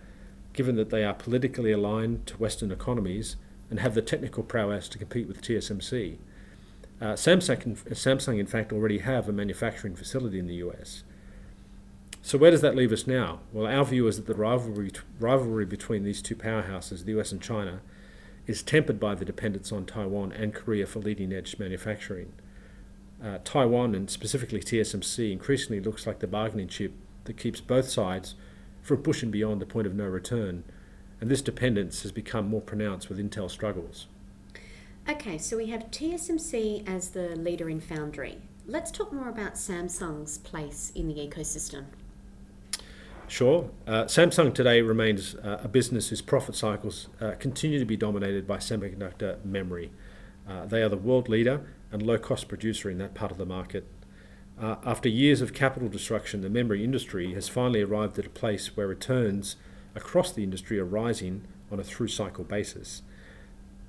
given 0.52 0.76
that 0.76 0.90
they 0.90 1.04
are 1.04 1.14
politically 1.14 1.72
aligned 1.72 2.26
to 2.26 2.36
Western 2.36 2.70
economies 2.70 3.36
and 3.70 3.80
have 3.80 3.94
the 3.94 4.02
technical 4.02 4.42
prowess 4.42 4.90
to 4.90 4.98
compete 4.98 5.26
with 5.26 5.40
TSMC. 5.40 6.18
Uh, 7.00 7.14
Samsung, 7.14 7.78
Samsung, 7.94 8.38
in 8.38 8.46
fact, 8.46 8.74
already 8.74 8.98
have 8.98 9.26
a 9.26 9.32
manufacturing 9.32 9.96
facility 9.96 10.38
in 10.38 10.48
the 10.48 10.56
US. 10.56 11.02
So 12.20 12.36
where 12.36 12.50
does 12.50 12.60
that 12.60 12.76
leave 12.76 12.92
us 12.92 13.06
now? 13.06 13.40
Well, 13.54 13.66
our 13.66 13.86
view 13.86 14.06
is 14.08 14.16
that 14.16 14.26
the 14.26 14.34
rivalry, 14.34 14.90
rivalry 15.18 15.64
between 15.64 16.04
these 16.04 16.20
two 16.20 16.36
powerhouses, 16.36 17.06
the 17.06 17.18
US 17.18 17.32
and 17.32 17.40
China, 17.40 17.80
is 18.46 18.62
tempered 18.62 19.00
by 19.00 19.14
the 19.14 19.24
dependence 19.24 19.72
on 19.72 19.86
Taiwan 19.86 20.30
and 20.32 20.52
Korea 20.52 20.84
for 20.84 20.98
leading 20.98 21.32
edge 21.32 21.58
manufacturing. 21.58 22.34
Uh, 23.22 23.38
Taiwan 23.44 23.94
and 23.94 24.10
specifically 24.10 24.60
TSMC 24.60 25.30
increasingly 25.30 25.80
looks 25.80 26.06
like 26.06 26.18
the 26.18 26.26
bargaining 26.26 26.66
chip 26.66 26.92
that 27.24 27.36
keeps 27.36 27.60
both 27.60 27.88
sides 27.88 28.34
from 28.82 29.02
pushing 29.02 29.30
beyond 29.30 29.60
the 29.60 29.66
point 29.66 29.86
of 29.86 29.94
no 29.94 30.06
return, 30.06 30.64
and 31.20 31.30
this 31.30 31.40
dependence 31.40 32.02
has 32.02 32.10
become 32.10 32.48
more 32.48 32.60
pronounced 32.60 33.08
with 33.08 33.18
Intel 33.18 33.48
struggles. 33.48 34.08
Okay, 35.08 35.38
so 35.38 35.56
we 35.56 35.66
have 35.66 35.90
TSMC 35.90 36.88
as 36.88 37.10
the 37.10 37.36
leader 37.36 37.68
in 37.70 37.80
foundry. 37.80 38.38
Let's 38.66 38.90
talk 38.90 39.12
more 39.12 39.28
about 39.28 39.54
Samsung's 39.54 40.38
place 40.38 40.92
in 40.94 41.06
the 41.08 41.14
ecosystem. 41.14 41.84
Sure. 43.28 43.70
Uh, 43.86 44.04
Samsung 44.04 44.52
today 44.52 44.82
remains 44.82 45.36
uh, 45.36 45.60
a 45.62 45.68
business 45.68 46.08
whose 46.08 46.20
profit 46.20 46.54
cycles 46.54 47.08
uh, 47.20 47.32
continue 47.38 47.78
to 47.78 47.84
be 47.84 47.96
dominated 47.96 48.46
by 48.46 48.58
semiconductor 48.58 49.44
memory. 49.44 49.90
Uh, 50.48 50.66
they 50.66 50.82
are 50.82 50.88
the 50.88 50.96
world 50.96 51.28
leader 51.28 51.62
and 51.92 52.02
low 52.02 52.18
cost 52.18 52.48
producer 52.48 52.90
in 52.90 52.98
that 52.98 53.14
part 53.14 53.30
of 53.30 53.38
the 53.38 53.46
market. 53.46 53.86
Uh, 54.60 54.76
after 54.84 55.08
years 55.08 55.40
of 55.40 55.54
capital 55.54 55.88
destruction, 55.88 56.40
the 56.40 56.50
memory 56.50 56.82
industry 56.82 57.34
has 57.34 57.48
finally 57.48 57.82
arrived 57.82 58.18
at 58.18 58.26
a 58.26 58.30
place 58.30 58.76
where 58.76 58.86
returns 58.86 59.56
across 59.94 60.32
the 60.32 60.42
industry 60.42 60.78
are 60.78 60.84
rising 60.84 61.46
on 61.70 61.78
a 61.78 61.84
through 61.84 62.08
cycle 62.08 62.44
basis 62.44 63.02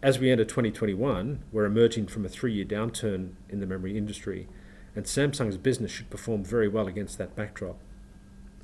as 0.04 0.20
we 0.20 0.30
enter 0.30 0.44
2021, 0.44 1.44
we're 1.54 1.64
emerging 1.64 2.08
from 2.08 2.26
a 2.26 2.30
three 2.30 2.52
year 2.52 2.66
downturn 2.66 3.32
in 3.48 3.62
the 3.62 3.66
memory 3.66 3.98
industry, 3.98 4.50
and 4.96 5.06
Samsung's 5.06 5.58
business 5.58 5.92
should 5.92 6.10
perform 6.10 6.44
very 6.44 6.68
well 6.68 6.88
against 6.88 7.18
that 7.18 7.38
backdrop. 7.38 7.80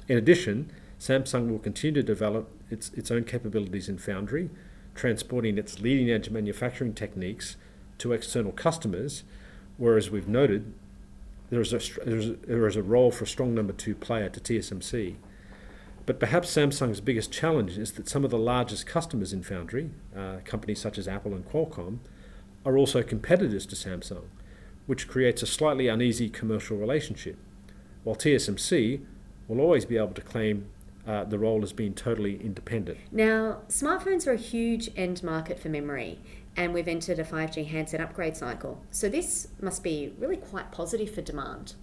In 0.09 0.17
addition, 0.17 0.69
Samsung 0.99 1.49
will 1.49 1.59
continue 1.59 2.01
to 2.01 2.05
develop 2.05 2.51
its, 2.69 2.89
its 2.89 3.09
own 3.09 3.23
capabilities 3.23 3.87
in 3.87 3.97
foundry, 3.97 4.49
transporting 4.95 5.57
its 5.57 5.79
leading 5.79 6.11
edge 6.11 6.29
manufacturing 6.29 6.93
techniques 6.93 7.55
to 7.99 8.13
external 8.13 8.51
customers, 8.51 9.23
whereas 9.77 10.09
we've 10.09 10.27
noted 10.27 10.73
there 11.49 11.61
is 11.61 11.73
a, 11.73 11.79
there 12.05 12.67
is 12.67 12.75
a 12.75 12.83
role 12.83 13.11
for 13.11 13.23
a 13.23 13.27
strong 13.27 13.53
number 13.53 13.73
two 13.73 13.95
player 13.95 14.29
to 14.29 14.39
TSMC. 14.39 15.15
But 16.05 16.19
perhaps 16.19 16.55
Samsung's 16.55 17.01
biggest 17.01 17.31
challenge 17.31 17.77
is 17.77 17.91
that 17.93 18.09
some 18.09 18.23
of 18.23 18.31
the 18.31 18.37
largest 18.37 18.87
customers 18.87 19.31
in 19.31 19.43
Foundry, 19.43 19.91
uh, 20.15 20.37
companies 20.43 20.79
such 20.79 20.97
as 20.97 21.07
Apple 21.07 21.33
and 21.33 21.47
Qualcomm, 21.47 21.99
are 22.65 22.77
also 22.77 23.03
competitors 23.03 23.65
to 23.67 23.75
Samsung, 23.75 24.23
which 24.87 25.07
creates 25.07 25.43
a 25.43 25.45
slightly 25.45 25.87
uneasy 25.87 26.29
commercial 26.29 26.77
relationship. 26.77 27.37
While 28.03 28.15
TSMC 28.15 29.05
will 29.47 29.59
always 29.59 29.85
be 29.85 29.97
able 29.97 30.13
to 30.13 30.21
claim 30.21 30.69
uh, 31.07 31.23
the 31.23 31.39
role 31.39 31.63
as 31.63 31.73
being 31.73 31.93
totally 31.93 32.39
independent. 32.41 32.99
Now, 33.11 33.59
smartphones 33.67 34.27
are 34.27 34.33
a 34.33 34.37
huge 34.37 34.89
end 34.95 35.23
market 35.23 35.59
for 35.59 35.69
memory, 35.69 36.19
and 36.55 36.73
we've 36.73 36.87
entered 36.87 37.19
a 37.19 37.23
5G 37.23 37.67
handset 37.67 38.01
upgrade 38.01 38.35
cycle. 38.35 38.83
So, 38.91 39.09
this 39.09 39.47
must 39.61 39.83
be 39.83 40.13
really 40.17 40.37
quite 40.37 40.71
positive 40.71 41.13
for 41.13 41.21
demand. 41.21 41.75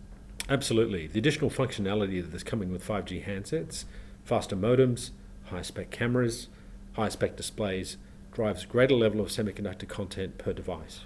Absolutely. 0.49 1.07
The 1.07 1.19
additional 1.19 1.51
functionality 1.51 2.23
that 2.23 2.35
is 2.35 2.45
coming 2.45 2.71
with 2.71 2.87
5G 2.87 3.27
handsets 3.27 3.85
faster 4.25 4.57
modems, 4.57 5.11
high 5.47 5.63
spec 5.63 5.91
cameras, 5.91 6.49
high 6.95 7.09
spec 7.09 7.37
displays 7.37 7.97
drives 8.33 8.65
greater 8.65 8.95
level 8.95 9.21
of 9.21 9.29
semiconductor 9.29 9.89
content 9.89 10.37
per 10.37 10.53
device, 10.53 11.03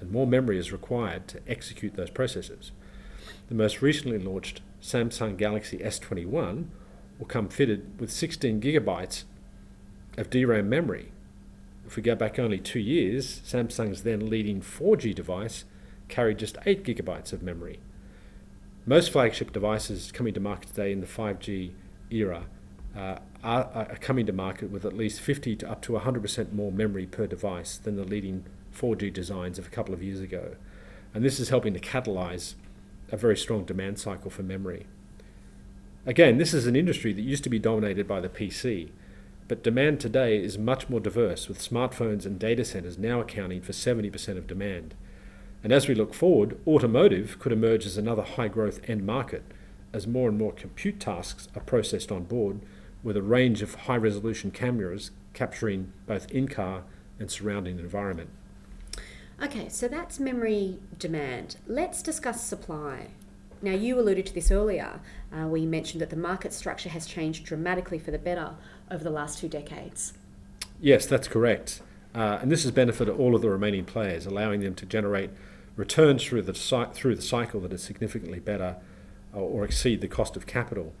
and 0.00 0.10
more 0.10 0.26
memory 0.26 0.58
is 0.58 0.72
required 0.72 1.28
to 1.28 1.40
execute 1.46 1.94
those 1.94 2.10
processes. 2.10 2.72
The 3.48 3.54
most 3.54 3.82
recently 3.82 4.18
launched 4.18 4.62
Samsung 4.82 5.36
Galaxy 5.36 5.78
S21 5.78 6.66
will 7.18 7.26
come 7.26 7.48
fitted 7.48 8.00
with 8.00 8.10
16 8.10 8.60
gigabytes 8.60 9.24
of 10.16 10.30
DRAM 10.30 10.68
memory. 10.68 11.12
If 11.86 11.96
we 11.96 12.02
go 12.02 12.14
back 12.14 12.38
only 12.38 12.58
two 12.58 12.80
years, 12.80 13.40
Samsung's 13.46 14.02
then 14.02 14.28
leading 14.28 14.60
4G 14.60 15.14
device 15.14 15.64
carried 16.08 16.38
just 16.38 16.58
8 16.66 16.84
gigabytes 16.84 17.32
of 17.32 17.42
memory. 17.42 17.78
Most 18.84 19.10
flagship 19.10 19.52
devices 19.52 20.12
coming 20.12 20.34
to 20.34 20.40
market 20.40 20.68
today 20.68 20.92
in 20.92 21.00
the 21.00 21.06
5G 21.06 21.72
era 22.10 22.46
uh, 22.96 23.18
are, 23.42 23.70
are, 23.74 23.98
coming 24.00 24.26
to 24.26 24.32
market 24.32 24.70
with 24.70 24.84
at 24.84 24.96
least 24.96 25.20
50 25.20 25.56
to 25.56 25.70
up 25.70 25.82
to 25.82 25.92
100% 25.92 26.52
more 26.52 26.72
memory 26.72 27.06
per 27.06 27.26
device 27.26 27.76
than 27.76 27.96
the 27.96 28.04
leading 28.04 28.44
4G 28.74 29.12
designs 29.12 29.58
of 29.58 29.66
a 29.66 29.70
couple 29.70 29.92
of 29.92 30.02
years 30.02 30.20
ago. 30.20 30.56
And 31.14 31.24
this 31.24 31.38
is 31.38 31.50
helping 31.50 31.74
to 31.74 31.80
catalyze 31.80 32.54
a 33.10 33.16
very 33.16 33.36
strong 33.36 33.64
demand 33.64 33.98
cycle 33.98 34.30
for 34.30 34.42
memory. 34.42 34.86
Again, 36.04 36.38
this 36.38 36.54
is 36.54 36.66
an 36.66 36.76
industry 36.76 37.12
that 37.12 37.22
used 37.22 37.44
to 37.44 37.50
be 37.50 37.58
dominated 37.58 38.06
by 38.06 38.20
the 38.20 38.28
PC, 38.28 38.90
but 39.48 39.62
demand 39.62 40.00
today 40.00 40.42
is 40.42 40.58
much 40.58 40.88
more 40.88 41.00
diverse, 41.00 41.48
with 41.48 41.58
smartphones 41.58 42.26
and 42.26 42.38
data 42.38 42.64
centers 42.64 42.98
now 42.98 43.20
accounting 43.20 43.62
for 43.62 43.72
70% 43.72 44.36
of 44.36 44.46
demand. 44.46 44.94
And 45.62 45.72
as 45.72 45.88
we 45.88 45.94
look 45.94 46.14
forward, 46.14 46.58
automotive 46.66 47.38
could 47.38 47.52
emerge 47.52 47.86
as 47.86 47.96
another 47.96 48.22
high 48.22 48.48
growth 48.48 48.80
end 48.88 49.04
market 49.04 49.44
as 49.92 50.06
more 50.06 50.28
and 50.28 50.38
more 50.38 50.52
compute 50.52 51.00
tasks 51.00 51.48
are 51.54 51.62
processed 51.62 52.12
on 52.12 52.24
board 52.24 52.60
with 53.02 53.16
a 53.16 53.22
range 53.22 53.62
of 53.62 53.74
high 53.74 53.96
resolution 53.96 54.50
cameras 54.50 55.10
capturing 55.32 55.92
both 56.06 56.30
in 56.30 56.48
car 56.48 56.82
and 57.18 57.30
surrounding 57.30 57.78
environment. 57.78 58.30
Okay, 59.42 59.68
so 59.68 59.86
that's 59.86 60.18
memory 60.18 60.78
demand. 60.98 61.56
Let's 61.66 62.02
discuss 62.02 62.44
supply. 62.44 63.08
Now, 63.66 63.72
you 63.72 63.98
alluded 63.98 64.26
to 64.26 64.32
this 64.32 64.52
earlier. 64.52 65.00
Uh, 65.32 65.48
we 65.48 65.66
mentioned 65.66 66.00
that 66.00 66.10
the 66.10 66.16
market 66.16 66.52
structure 66.52 66.88
has 66.88 67.04
changed 67.04 67.44
dramatically 67.44 67.98
for 67.98 68.12
the 68.12 68.18
better 68.18 68.54
over 68.92 69.02
the 69.02 69.10
last 69.10 69.40
two 69.40 69.48
decades. 69.48 70.12
Yes, 70.80 71.04
that's 71.04 71.26
correct. 71.26 71.82
Uh, 72.14 72.38
and 72.40 72.52
this 72.52 72.62
has 72.62 72.70
benefited 72.70 73.16
all 73.18 73.34
of 73.34 73.42
the 73.42 73.50
remaining 73.50 73.84
players, 73.84 74.24
allowing 74.24 74.60
them 74.60 74.76
to 74.76 74.86
generate 74.86 75.30
returns 75.74 76.22
through 76.22 76.42
the, 76.42 76.52
through 76.94 77.16
the 77.16 77.22
cycle 77.22 77.58
that 77.62 77.72
is 77.72 77.82
significantly 77.82 78.38
better 78.38 78.76
or 79.32 79.64
exceed 79.64 80.00
the 80.00 80.06
cost 80.06 80.36
of 80.36 80.46
capital. 80.46 80.92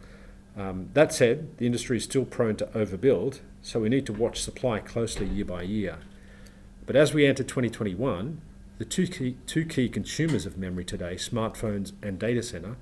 Um, 0.56 0.88
that 0.94 1.14
said, 1.14 1.58
the 1.58 1.66
industry 1.66 1.98
is 1.98 2.02
still 2.02 2.24
prone 2.24 2.56
to 2.56 2.66
overbuild, 2.66 3.38
so 3.62 3.78
we 3.78 3.88
need 3.88 4.06
to 4.06 4.12
watch 4.12 4.42
supply 4.42 4.80
closely 4.80 5.26
year 5.26 5.44
by 5.44 5.62
year. 5.62 5.98
But 6.84 6.96
as 6.96 7.14
we 7.14 7.26
enter 7.26 7.44
2021, 7.44 8.40
the 8.78 8.84
two 8.84 9.06
key, 9.06 9.36
two 9.46 9.64
key 9.64 9.88
consumers 9.88 10.46
of 10.46 10.58
memory 10.58 10.84
today, 10.84 11.14
smartphones 11.14 11.92
and 12.02 12.18
data 12.18 12.42
center, 12.42 12.76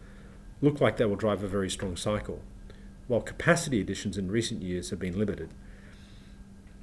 look 0.60 0.80
like 0.80 0.96
they 0.96 1.04
will 1.04 1.16
drive 1.16 1.42
a 1.42 1.48
very 1.48 1.70
strong 1.70 1.96
cycle, 1.96 2.40
while 3.06 3.20
capacity 3.20 3.80
additions 3.80 4.18
in 4.18 4.30
recent 4.30 4.62
years 4.62 4.90
have 4.90 4.98
been 4.98 5.18
limited. 5.18 5.50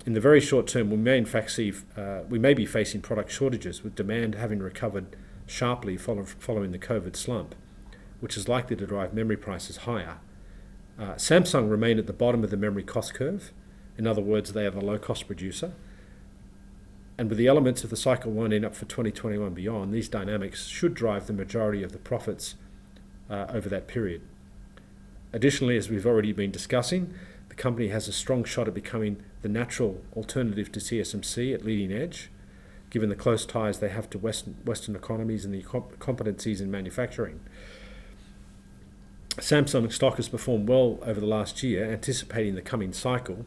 In 0.06 0.14
the 0.14 0.20
very 0.20 0.42
short 0.42 0.68
term, 0.68 0.90
we 0.90 0.98
may 0.98 1.18
in 1.18 1.26
fact 1.26 1.52
see 1.52 1.74
uh, 1.98 2.22
we 2.30 2.40
may 2.40 2.54
be 2.54 2.66
facing 2.66 3.02
product 3.02 3.32
shortages, 3.32 3.84
with 3.84 3.96
demand 3.96 4.36
having 4.36 4.60
recovered 4.60 5.16
sharply 5.46 5.98
follow, 5.98 6.24
following 6.24 6.72
the 6.72 6.80
COVID 6.80 7.16
slump 7.16 7.56
which 8.22 8.38
is 8.38 8.48
likely 8.48 8.78
to 8.78 8.88
drive 8.88 9.14
memory 9.14 9.36
prices 9.36 9.78
higher. 9.78 10.18
Uh, 10.98 11.16
Samsung 11.16 11.70
remain 11.70 12.00
at 12.00 12.08
the 12.08 12.14
bottom 12.14 12.44
of 12.44 12.52
the 12.52 12.58
memory 12.58 12.84
cost 12.84 13.14
curve. 13.14 13.52
In 13.98 14.08
other 14.08 14.22
words, 14.22 14.54
they 14.54 14.66
are 14.66 14.72
the 14.72 14.80
low 14.80 14.98
cost 14.98 15.28
producer. 15.28 15.74
And 17.22 17.30
with 17.30 17.38
the 17.38 17.46
elements 17.46 17.84
of 17.84 17.92
the 17.92 17.96
cycle 17.96 18.32
winding 18.32 18.66
up 18.66 18.74
for 18.74 18.86
2021 18.86 19.54
beyond, 19.54 19.94
these 19.94 20.10
dynamics 20.10 20.66
should 20.66 20.96
drive 20.96 21.28
the 21.28 21.34
majority 21.34 21.84
of 21.84 21.92
the 21.92 22.00
profits 22.00 22.56
uh, 23.30 23.46
over 23.50 23.70
that 23.70 23.88
period. 23.88 24.24
Additionally, 25.32 25.78
as 25.78 25.88
we've 25.88 26.08
already 26.08 26.34
been 26.34 26.50
discussing, 26.50 27.14
the 27.50 27.54
company 27.54 27.90
has 27.90 28.08
a 28.08 28.12
strong 28.12 28.44
shot 28.44 28.68
at 28.68 28.74
becoming 28.74 29.22
the 29.44 29.50
natural 29.50 30.02
alternative 30.18 30.72
to 30.72 30.80
TSMC 30.80 31.54
at 31.54 31.64
leading 31.64 31.96
edge, 31.96 32.32
given 32.90 33.10
the 33.10 33.16
close 33.16 33.46
ties 33.46 33.78
they 33.78 33.90
have 33.90 34.10
to 34.10 34.18
Western, 34.18 34.56
Western 34.66 34.96
economies 34.96 35.46
and 35.46 35.54
the 35.54 35.62
competencies 35.62 36.60
in 36.60 36.72
manufacturing. 36.72 37.40
Samsung 39.36 39.94
stock 39.94 40.16
has 40.16 40.28
performed 40.28 40.68
well 40.68 40.98
over 41.04 41.20
the 41.20 41.28
last 41.28 41.62
year, 41.62 41.86
anticipating 41.86 42.56
the 42.56 42.64
coming 42.64 42.92
cycle, 42.92 43.46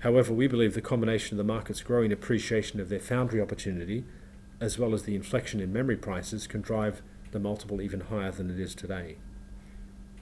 However, 0.00 0.32
we 0.32 0.46
believe 0.46 0.74
the 0.74 0.80
combination 0.80 1.34
of 1.34 1.38
the 1.38 1.52
market's 1.52 1.82
growing 1.82 2.12
appreciation 2.12 2.80
of 2.80 2.88
their 2.88 3.00
foundry 3.00 3.40
opportunity, 3.40 4.04
as 4.60 4.78
well 4.78 4.94
as 4.94 5.02
the 5.02 5.16
inflection 5.16 5.60
in 5.60 5.72
memory 5.72 5.96
prices, 5.96 6.46
can 6.46 6.60
drive 6.60 7.02
the 7.32 7.40
multiple 7.40 7.82
even 7.82 8.00
higher 8.00 8.30
than 8.30 8.50
it 8.50 8.60
is 8.60 8.74
today. 8.74 9.16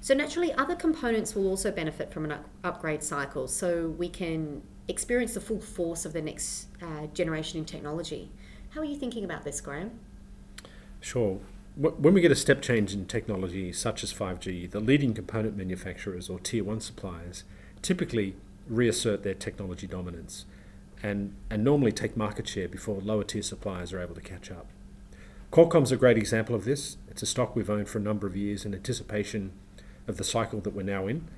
So, 0.01 0.15
naturally, 0.15 0.53
other 0.55 0.77
components 0.77 1.35
will 1.35 1.49
also 1.49 1.71
benefit 1.71 2.13
from 2.13 2.25
an 2.25 2.33
up- 2.33 2.49
upgrade 2.65 3.03
cycle, 3.03 3.49
so 3.49 3.89
we 3.89 4.09
can 4.09 4.63
experience 4.89 5.35
the 5.35 5.41
full 5.41 5.61
force 5.61 6.05
of 6.05 6.13
the 6.13 6.23
next 6.23 6.69
uh, 6.81 7.07
generation 7.13 7.59
in 7.59 7.65
technology. 7.65 8.31
How 8.71 8.81
are 8.81 8.85
you 8.85 8.97
thinking 8.97 9.25
about 9.25 9.43
this, 9.45 9.61
Graham? 9.61 9.99
Sure. 11.01 11.41
When 11.77 12.15
we 12.15 12.23
get 12.23 12.33
a 12.33 12.37
step 12.37 12.63
change 12.63 12.95
in 12.95 13.05
technology 13.05 13.71
such 13.73 14.03
as 14.03 14.13
5G, 14.13 14.71
the 14.71 14.81
leading 14.81 15.13
component 15.13 15.57
manufacturers 15.57 16.31
or 16.31 16.39
tier 16.39 16.65
one 16.65 16.81
suppliers 16.81 17.45
typically 17.83 18.35
reassert 18.69 19.23
their 19.23 19.35
technology 19.35 19.87
dominance 19.87 20.45
and, 21.03 21.35
and 21.51 21.63
normally 21.63 21.93
take 21.93 22.17
market 22.17 22.49
share 22.49 22.69
before 22.69 23.01
lower 23.01 23.25
tier 23.25 23.43
suppliers 23.43 23.93
are 23.93 24.01
able 24.01 24.15
to 24.15 24.21
catch 24.21 24.51
up. 24.51 24.67
Qualcomm's 25.53 25.93
a 25.93 25.97
great 25.97 26.19
example 26.19 26.55
of 26.55 26.65
this. 26.65 26.97
It's 27.09 27.23
a 27.23 27.27
stock 27.27 27.55
we've 27.55 27.71
owned 27.71 27.89
for 27.89 27.99
a 27.99 28.03
number 28.03 28.27
of 28.27 28.37
years 28.37 28.65
in 28.65 28.75
anticipation 28.75 29.53
of 30.09 30.17
the 30.17 30.25
cycle 30.25 30.61
that 30.61 30.75
we're 30.75 30.83
now 30.83 31.07
in. 31.07 31.29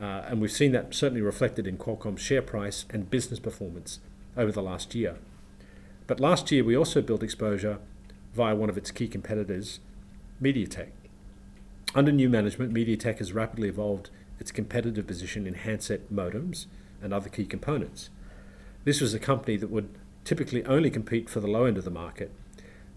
Uh, 0.00 0.22
and 0.26 0.40
we've 0.40 0.50
seen 0.50 0.72
that 0.72 0.94
certainly 0.94 1.20
reflected 1.22 1.66
in 1.66 1.76
Qualcomm's 1.76 2.20
share 2.20 2.42
price 2.42 2.84
and 2.90 3.10
business 3.10 3.38
performance 3.38 4.00
over 4.36 4.50
the 4.50 4.62
last 4.62 4.94
year. 4.94 5.16
But 6.06 6.20
last 6.20 6.50
year, 6.50 6.64
we 6.64 6.76
also 6.76 7.00
built 7.00 7.22
exposure 7.22 7.78
via 8.34 8.54
one 8.56 8.68
of 8.68 8.76
its 8.76 8.90
key 8.90 9.08
competitors, 9.08 9.78
MediaTek. 10.42 10.88
Under 11.94 12.10
new 12.10 12.28
management, 12.28 12.74
MediaTek 12.74 13.18
has 13.18 13.32
rapidly 13.32 13.68
evolved 13.68 14.10
its 14.44 14.52
competitive 14.52 15.06
position 15.06 15.46
in 15.46 15.54
handset 15.54 16.12
modems 16.12 16.66
and 17.00 17.14
other 17.14 17.30
key 17.30 17.46
components. 17.46 18.10
This 18.84 19.00
was 19.00 19.14
a 19.14 19.18
company 19.18 19.56
that 19.56 19.70
would 19.70 19.88
typically 20.22 20.62
only 20.66 20.90
compete 20.90 21.30
for 21.30 21.40
the 21.40 21.46
low 21.46 21.64
end 21.64 21.78
of 21.78 21.84
the 21.84 21.90
market, 21.90 22.30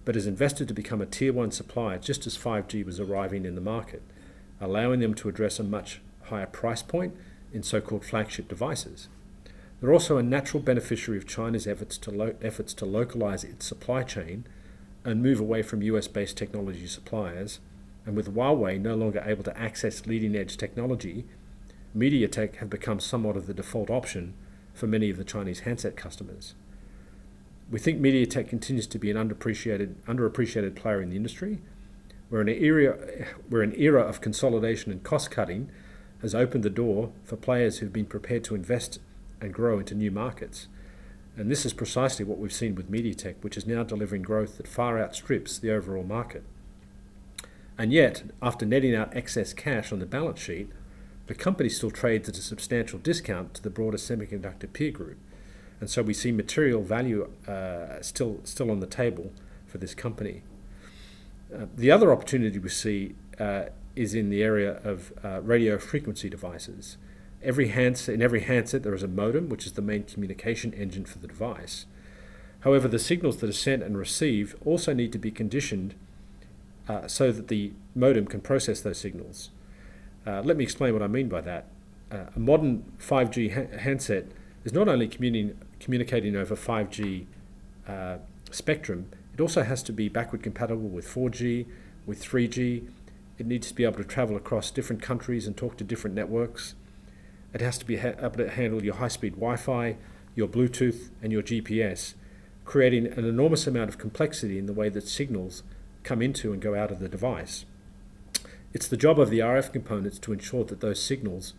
but 0.04 0.16
has 0.16 0.28
invested 0.28 0.68
to 0.68 0.74
become 0.74 1.00
a 1.00 1.06
tier 1.06 1.32
one 1.32 1.52
supplier 1.52 2.00
just 2.00 2.28
as 2.28 2.38
5G 2.38 2.86
was 2.86 3.00
arriving 3.00 3.46
in 3.46 3.56
the 3.56 3.62
market, 3.62 4.02
allowing 4.60 5.00
them 5.00 5.14
to 5.14 5.30
address 5.30 5.58
a 5.58 5.64
much 5.64 6.02
higher 6.24 6.46
price 6.46 6.82
point 6.82 7.16
in 7.54 7.64
so 7.64 7.80
called 7.80 8.04
flagship 8.04 8.50
devices. 8.50 9.08
They're 9.80 9.94
also 9.94 10.18
a 10.18 10.24
natural 10.24 10.62
beneficiary 10.62 11.18
of 11.18 11.26
China's 11.26 11.66
efforts 11.66 11.98
to, 12.00 12.12
lo- 12.12 12.36
efforts 12.42 12.74
to 12.74 12.86
localize 12.86 13.46
its 13.46 13.66
supply 13.66 14.04
chain 14.04 14.46
and 15.06 15.24
move 15.24 15.40
away 15.40 15.62
from 15.62 15.82
US 15.82 16.10
based 16.10 16.36
technology 16.36 16.88
suppliers. 16.88 17.62
And 18.06 18.18
with 18.18 18.36
Huawei 18.36 18.82
no 18.82 18.96
longer 18.96 19.24
able 19.26 19.44
to 19.46 19.58
access 19.58 20.06
leading 20.06 20.36
edge 20.36 20.58
technology, 20.58 21.26
MediaTek 21.96 22.58
have 22.58 22.70
become 22.70 23.00
somewhat 23.00 23.38
of 23.38 23.48
the 23.48 23.54
default 23.54 23.90
option 23.90 24.34
for 24.74 24.88
many 24.88 25.10
of 25.10 25.18
the 25.18 25.24
Chinese 25.24 25.62
handset 25.62 25.96
customers. 25.96 26.54
We 27.70 27.80
think 27.80 28.00
MediaTek 28.00 28.48
continues 28.48 28.88
to 28.88 29.00
be 29.00 29.12
an 29.12 29.18
underappreciated, 29.18 29.96
underappreciated 30.08 30.76
player 30.76 31.02
in 31.02 31.10
the 31.10 31.16
industry. 31.16 31.60
We're 32.30 32.42
in 32.42 32.50
an 32.50 32.64
era, 32.64 33.28
we're 33.50 33.64
an 33.64 33.76
era 33.78 34.02
of 34.02 34.22
consolidation 34.22 34.92
and 34.92 35.04
cost 35.04 35.32
cutting 35.32 35.70
has 36.22 36.34
opened 36.34 36.64
the 36.64 36.70
door 36.70 37.12
for 37.24 37.36
players 37.36 37.78
who've 37.78 37.94
been 37.94 38.06
prepared 38.06 38.44
to 38.46 38.56
invest 38.56 39.00
and 39.42 39.54
grow 39.54 39.80
into 39.80 39.96
new 39.96 40.12
markets. 40.12 40.68
And 41.36 41.52
this 41.52 41.66
is 41.66 41.74
precisely 41.74 42.26
what 42.26 42.40
we've 42.40 42.52
seen 42.52 42.74
with 42.74 42.92
MediaTek, 42.92 43.36
which 43.42 43.58
is 43.58 43.68
now 43.68 43.84
delivering 43.84 44.24
growth 44.24 44.58
that 44.58 44.68
far 44.68 45.00
outstrips 45.00 45.60
the 45.60 45.72
overall 45.72 46.04
market. 46.04 46.44
And 47.78 47.94
yet, 47.94 48.24
after 48.42 48.66
netting 48.66 48.96
out 48.96 49.16
excess 49.16 49.54
cash 49.54 49.92
on 49.92 50.00
the 50.00 50.08
balance 50.08 50.40
sheet, 50.40 50.70
the 51.28 51.36
company 51.36 51.70
still 51.70 51.92
trades 51.92 52.28
at 52.28 52.38
a 52.38 52.42
substantial 52.42 53.00
discount 53.00 53.54
to 53.56 53.62
the 53.62 53.70
broader 53.70 53.98
semiconductor 53.98 54.72
peer 54.72 54.92
group. 54.92 55.18
And 55.80 55.90
so 55.90 56.02
we 56.02 56.14
see 56.14 56.32
material 56.32 56.82
value 56.82 57.30
uh, 57.48 58.02
still, 58.02 58.40
still 58.44 58.72
on 58.72 58.80
the 58.80 58.88
table 58.88 59.32
for 59.68 59.78
this 59.78 59.94
company. 59.94 60.42
Uh, 61.54 61.66
the 61.76 61.92
other 61.92 62.12
opportunity 62.12 62.58
we 62.58 62.70
see 62.70 63.16
uh, 63.40 63.66
is 63.96 64.14
in 64.14 64.30
the 64.30 64.42
area 64.42 64.80
of 64.84 65.14
uh, 65.24 65.42
radio 65.42 65.78
frequency 65.78 66.30
devices. 66.30 66.98
Every 67.44 67.68
handset, 67.68 68.16
in 68.16 68.22
every 68.22 68.42
handset, 68.42 68.84
there 68.84 68.96
is 68.96 69.04
a 69.04 69.08
modem, 69.08 69.50
which 69.50 69.66
is 69.66 69.74
the 69.74 69.82
main 69.82 70.04
communication 70.04 70.74
engine 70.74 71.06
for 71.06 71.20
the 71.20 71.28
device. 71.28 71.86
However, 72.62 72.88
the 72.88 73.00
signals 73.00 73.38
that 73.38 73.50
are 73.50 73.54
sent 73.54 73.84
and 73.84 73.98
received 73.98 74.56
also 74.66 74.94
need 74.94 75.12
to 75.12 75.20
be 75.20 75.32
conditioned 75.32 75.94
uh, 76.90 77.08
so 77.08 77.32
that 77.32 77.48
the 77.50 77.74
modem 77.94 78.26
can 78.26 78.42
process 78.42 78.82
those 78.82 78.98
signals. 78.98 79.50
Uh, 80.28 80.42
let 80.44 80.58
me 80.58 80.64
explain 80.64 80.92
what 80.92 81.02
I 81.02 81.08
mean 81.08 81.30
by 81.30 81.40
that. 81.42 81.68
Uh, 82.12 82.26
a 82.36 82.40
modern 82.40 82.84
5G 83.00 83.54
ha- 83.54 83.78
handset 83.78 84.26
is 84.66 84.74
not 84.74 84.90
only 84.90 85.08
communi- 85.08 85.56
communicating 85.80 86.36
over 86.36 86.54
5G 86.54 87.26
uh, 87.88 88.18
spectrum, 88.52 89.10
it 89.34 89.40
also 89.40 89.64
has 89.64 89.82
to 89.84 89.94
be 89.94 90.10
backward 90.10 90.44
compatible 90.44 90.90
with 90.90 91.08
4G, 91.08 91.66
with 92.06 92.22
3G. 92.22 92.90
It 93.38 93.46
needs 93.46 93.70
to 93.70 93.74
be 93.74 93.86
able 93.86 93.98
to 93.98 94.04
travel 94.04 94.36
across 94.36 94.70
different 94.70 95.02
countries 95.02 95.48
and 95.48 95.56
talk 95.56 95.78
to 95.78 95.86
different 95.86 96.16
networks. 96.16 96.76
It 97.54 97.62
has 97.62 97.78
to 97.78 97.86
be 97.86 97.98
ha- 97.98 98.16
able 98.20 98.38
to 98.38 98.50
handle 98.50 98.84
your 98.84 98.96
high 98.96 99.08
speed 99.08 99.36
Wi 99.36 99.56
Fi, 99.56 99.96
your 100.36 100.50
Bluetooth, 100.50 101.10
and 101.22 101.32
your 101.32 101.42
GPS, 101.42 102.16
creating 102.66 103.08
an 103.08 103.24
enormous 103.24 103.66
amount 103.66 103.90
of 103.90 103.98
complexity 103.98 104.60
in 104.60 104.66
the 104.66 104.74
way 104.74 104.90
that 104.90 105.08
signals 105.08 105.64
come 106.04 106.22
into 106.22 106.52
and 106.52 106.62
go 106.62 106.76
out 106.76 106.92
of 106.92 107.00
the 107.00 107.08
device. 107.08 107.64
It's 108.74 108.88
the 108.88 108.98
job 108.98 109.20
of 109.20 109.30
the 109.30 109.40
RF 109.40 109.72
components 109.72 110.20
to 110.20 110.34
ensure 110.34 110.64
that 110.66 110.82
those 110.82 111.02
signals 111.02 111.54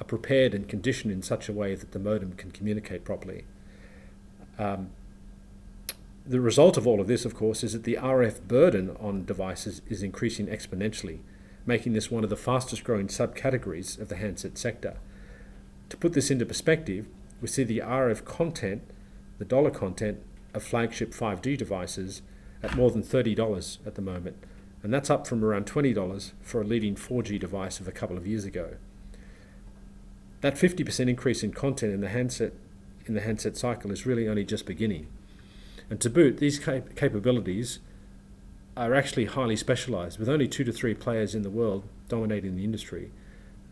are 0.00 0.04
prepared 0.04 0.54
and 0.54 0.68
conditioned 0.68 1.12
in 1.12 1.22
such 1.22 1.48
a 1.48 1.52
way 1.52 1.74
that 1.74 1.92
the 1.92 1.98
modem 1.98 2.32
can 2.32 2.50
communicate 2.50 3.04
properly. 3.04 3.44
Um, 4.58 4.90
the 6.24 6.40
result 6.40 6.76
of 6.76 6.86
all 6.86 7.00
of 7.00 7.08
this, 7.08 7.24
of 7.24 7.34
course, 7.34 7.64
is 7.64 7.72
that 7.72 7.84
the 7.84 7.96
RF 7.96 8.42
burden 8.46 8.96
on 9.00 9.24
devices 9.24 9.82
is 9.88 10.02
increasing 10.02 10.46
exponentially, 10.46 11.18
making 11.66 11.94
this 11.94 12.10
one 12.10 12.22
of 12.22 12.30
the 12.30 12.36
fastest 12.36 12.84
growing 12.84 13.08
subcategories 13.08 14.00
of 14.00 14.08
the 14.08 14.16
handset 14.16 14.56
sector. 14.56 14.96
To 15.88 15.96
put 15.96 16.12
this 16.12 16.30
into 16.30 16.46
perspective, 16.46 17.06
we 17.40 17.48
see 17.48 17.64
the 17.64 17.80
RF 17.80 18.24
content, 18.24 18.82
the 19.38 19.44
dollar 19.44 19.70
content 19.70 20.20
of 20.54 20.62
flagship 20.62 21.12
5G 21.12 21.58
devices 21.58 22.22
at 22.62 22.76
more 22.76 22.90
than 22.90 23.02
$30 23.02 23.78
at 23.86 23.94
the 23.96 24.02
moment, 24.02 24.36
and 24.82 24.92
that's 24.92 25.10
up 25.10 25.26
from 25.26 25.44
around 25.44 25.66
$20 25.66 26.32
for 26.42 26.60
a 26.60 26.64
leading 26.64 26.96
4G 26.96 27.38
device 27.38 27.78
of 27.78 27.86
a 27.86 27.92
couple 27.92 28.16
of 28.16 28.26
years 28.26 28.44
ago. 28.44 28.76
That 30.40 30.54
50% 30.54 31.08
increase 31.08 31.42
in 31.42 31.52
content 31.52 31.92
in 31.92 32.00
the 32.00 32.08
handset 32.08 32.52
in 33.06 33.14
the 33.14 33.20
handset 33.20 33.56
cycle 33.56 33.90
is 33.90 34.06
really 34.06 34.28
only 34.28 34.44
just 34.44 34.64
beginning. 34.66 35.08
And 35.90 36.00
to 36.00 36.10
boot, 36.10 36.38
these 36.38 36.58
cap- 36.58 36.94
capabilities 36.94 37.80
are 38.76 38.94
actually 38.94 39.26
highly 39.26 39.56
specialized, 39.56 40.18
with 40.18 40.28
only 40.28 40.48
two 40.48 40.64
to 40.64 40.72
three 40.72 40.94
players 40.94 41.34
in 41.34 41.42
the 41.42 41.50
world 41.50 41.84
dominating 42.08 42.56
the 42.56 42.64
industry. 42.64 43.10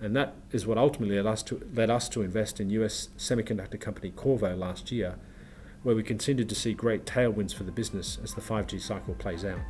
And 0.00 0.16
that 0.16 0.34
is 0.50 0.66
what 0.66 0.78
ultimately 0.78 1.16
led 1.16 1.26
us 1.26 1.42
to, 1.44 1.66
led 1.74 1.90
us 1.90 2.08
to 2.10 2.22
invest 2.22 2.60
in 2.60 2.70
US 2.70 3.08
semiconductor 3.16 3.80
company 3.80 4.10
Qorvo 4.10 4.58
last 4.58 4.90
year, 4.90 5.16
where 5.82 5.94
we 5.94 6.02
continued 6.02 6.48
to 6.48 6.54
see 6.54 6.74
great 6.74 7.04
tailwinds 7.04 7.54
for 7.54 7.64
the 7.64 7.72
business 7.72 8.18
as 8.22 8.34
the 8.34 8.40
5G 8.40 8.80
cycle 8.80 9.14
plays 9.14 9.44
out. 9.44 9.60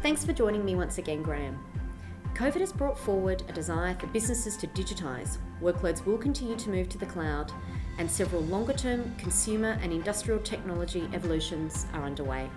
Thanks 0.00 0.24
for 0.24 0.32
joining 0.32 0.64
me 0.64 0.76
once 0.76 0.98
again, 0.98 1.22
Graham. 1.22 1.58
COVID 2.34 2.60
has 2.60 2.72
brought 2.72 2.96
forward 2.96 3.42
a 3.48 3.52
desire 3.52 3.96
for 3.98 4.06
businesses 4.06 4.56
to 4.58 4.68
digitise. 4.68 5.38
Workloads 5.60 6.06
will 6.06 6.16
continue 6.16 6.54
to 6.54 6.70
move 6.70 6.88
to 6.90 6.98
the 6.98 7.06
cloud, 7.06 7.50
and 7.98 8.08
several 8.08 8.42
longer 8.42 8.72
term 8.72 9.12
consumer 9.18 9.76
and 9.82 9.92
industrial 9.92 10.38
technology 10.38 11.08
evolutions 11.12 11.86
are 11.94 12.04
underway. 12.04 12.48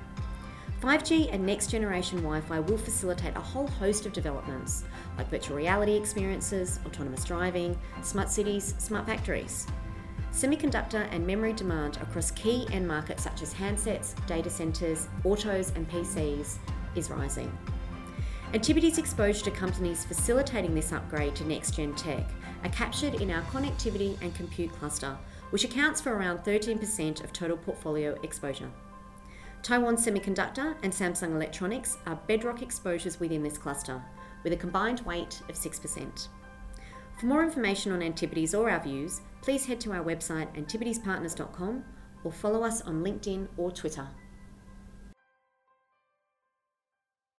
5G 0.83 1.33
and 1.33 1.43
next 1.43 1.71
generation 1.71 2.19
Wi 2.19 2.41
Fi 2.41 2.59
will 2.59 2.77
facilitate 2.77 3.35
a 3.35 3.41
whole 3.41 3.67
host 3.67 4.05
of 4.05 4.13
developments 4.13 4.83
like 5.17 5.31
virtual 5.31 5.57
reality 5.57 5.95
experiences, 5.95 6.79
autonomous 6.85 7.25
driving, 7.25 7.75
smart 8.03 8.29
cities, 8.29 8.75
smart 8.77 9.07
factories. 9.07 9.65
Semiconductor 10.31 11.07
and 11.11 11.25
memory 11.25 11.53
demand 11.53 11.97
across 11.97 12.29
key 12.29 12.67
end 12.71 12.87
markets 12.87 13.23
such 13.23 13.41
as 13.41 13.51
handsets, 13.51 14.13
data 14.27 14.49
centres, 14.49 15.07
autos, 15.25 15.71
and 15.75 15.89
PCs 15.89 16.59
is 16.95 17.09
rising. 17.09 17.55
Antipodes' 18.53 18.97
exposure 18.97 19.45
to 19.45 19.51
companies 19.51 20.03
facilitating 20.03 20.75
this 20.75 20.91
upgrade 20.91 21.35
to 21.35 21.45
next 21.45 21.75
gen 21.75 21.95
tech 21.95 22.29
are 22.63 22.69
captured 22.69 23.15
in 23.15 23.31
our 23.31 23.41
connectivity 23.43 24.21
and 24.21 24.35
compute 24.35 24.71
cluster, 24.73 25.17
which 25.51 25.63
accounts 25.63 26.01
for 26.01 26.13
around 26.13 26.39
13% 26.39 27.23
of 27.23 27.31
total 27.31 27.57
portfolio 27.57 28.17
exposure. 28.23 28.69
Taiwan 29.63 29.95
Semiconductor 29.95 30.75
and 30.83 30.91
Samsung 30.91 31.35
Electronics 31.35 31.97
are 32.07 32.19
bedrock 32.27 32.61
exposures 32.61 33.19
within 33.19 33.43
this 33.43 33.57
cluster, 33.57 34.01
with 34.43 34.53
a 34.53 34.57
combined 34.57 35.01
weight 35.01 35.39
of 35.47 35.55
6%. 35.55 36.27
For 37.19 37.25
more 37.27 37.43
information 37.43 37.91
on 37.91 38.01
Antipodes 38.01 38.55
or 38.55 38.69
our 38.69 38.81
views, 38.81 39.21
please 39.41 39.65
head 39.65 39.79
to 39.81 39.93
our 39.93 40.03
website 40.03 40.51
antipodespartners.com 40.55 41.83
or 42.23 42.31
follow 42.31 42.63
us 42.63 42.81
on 42.81 43.03
LinkedIn 43.03 43.47
or 43.57 43.71
Twitter. 43.71 44.07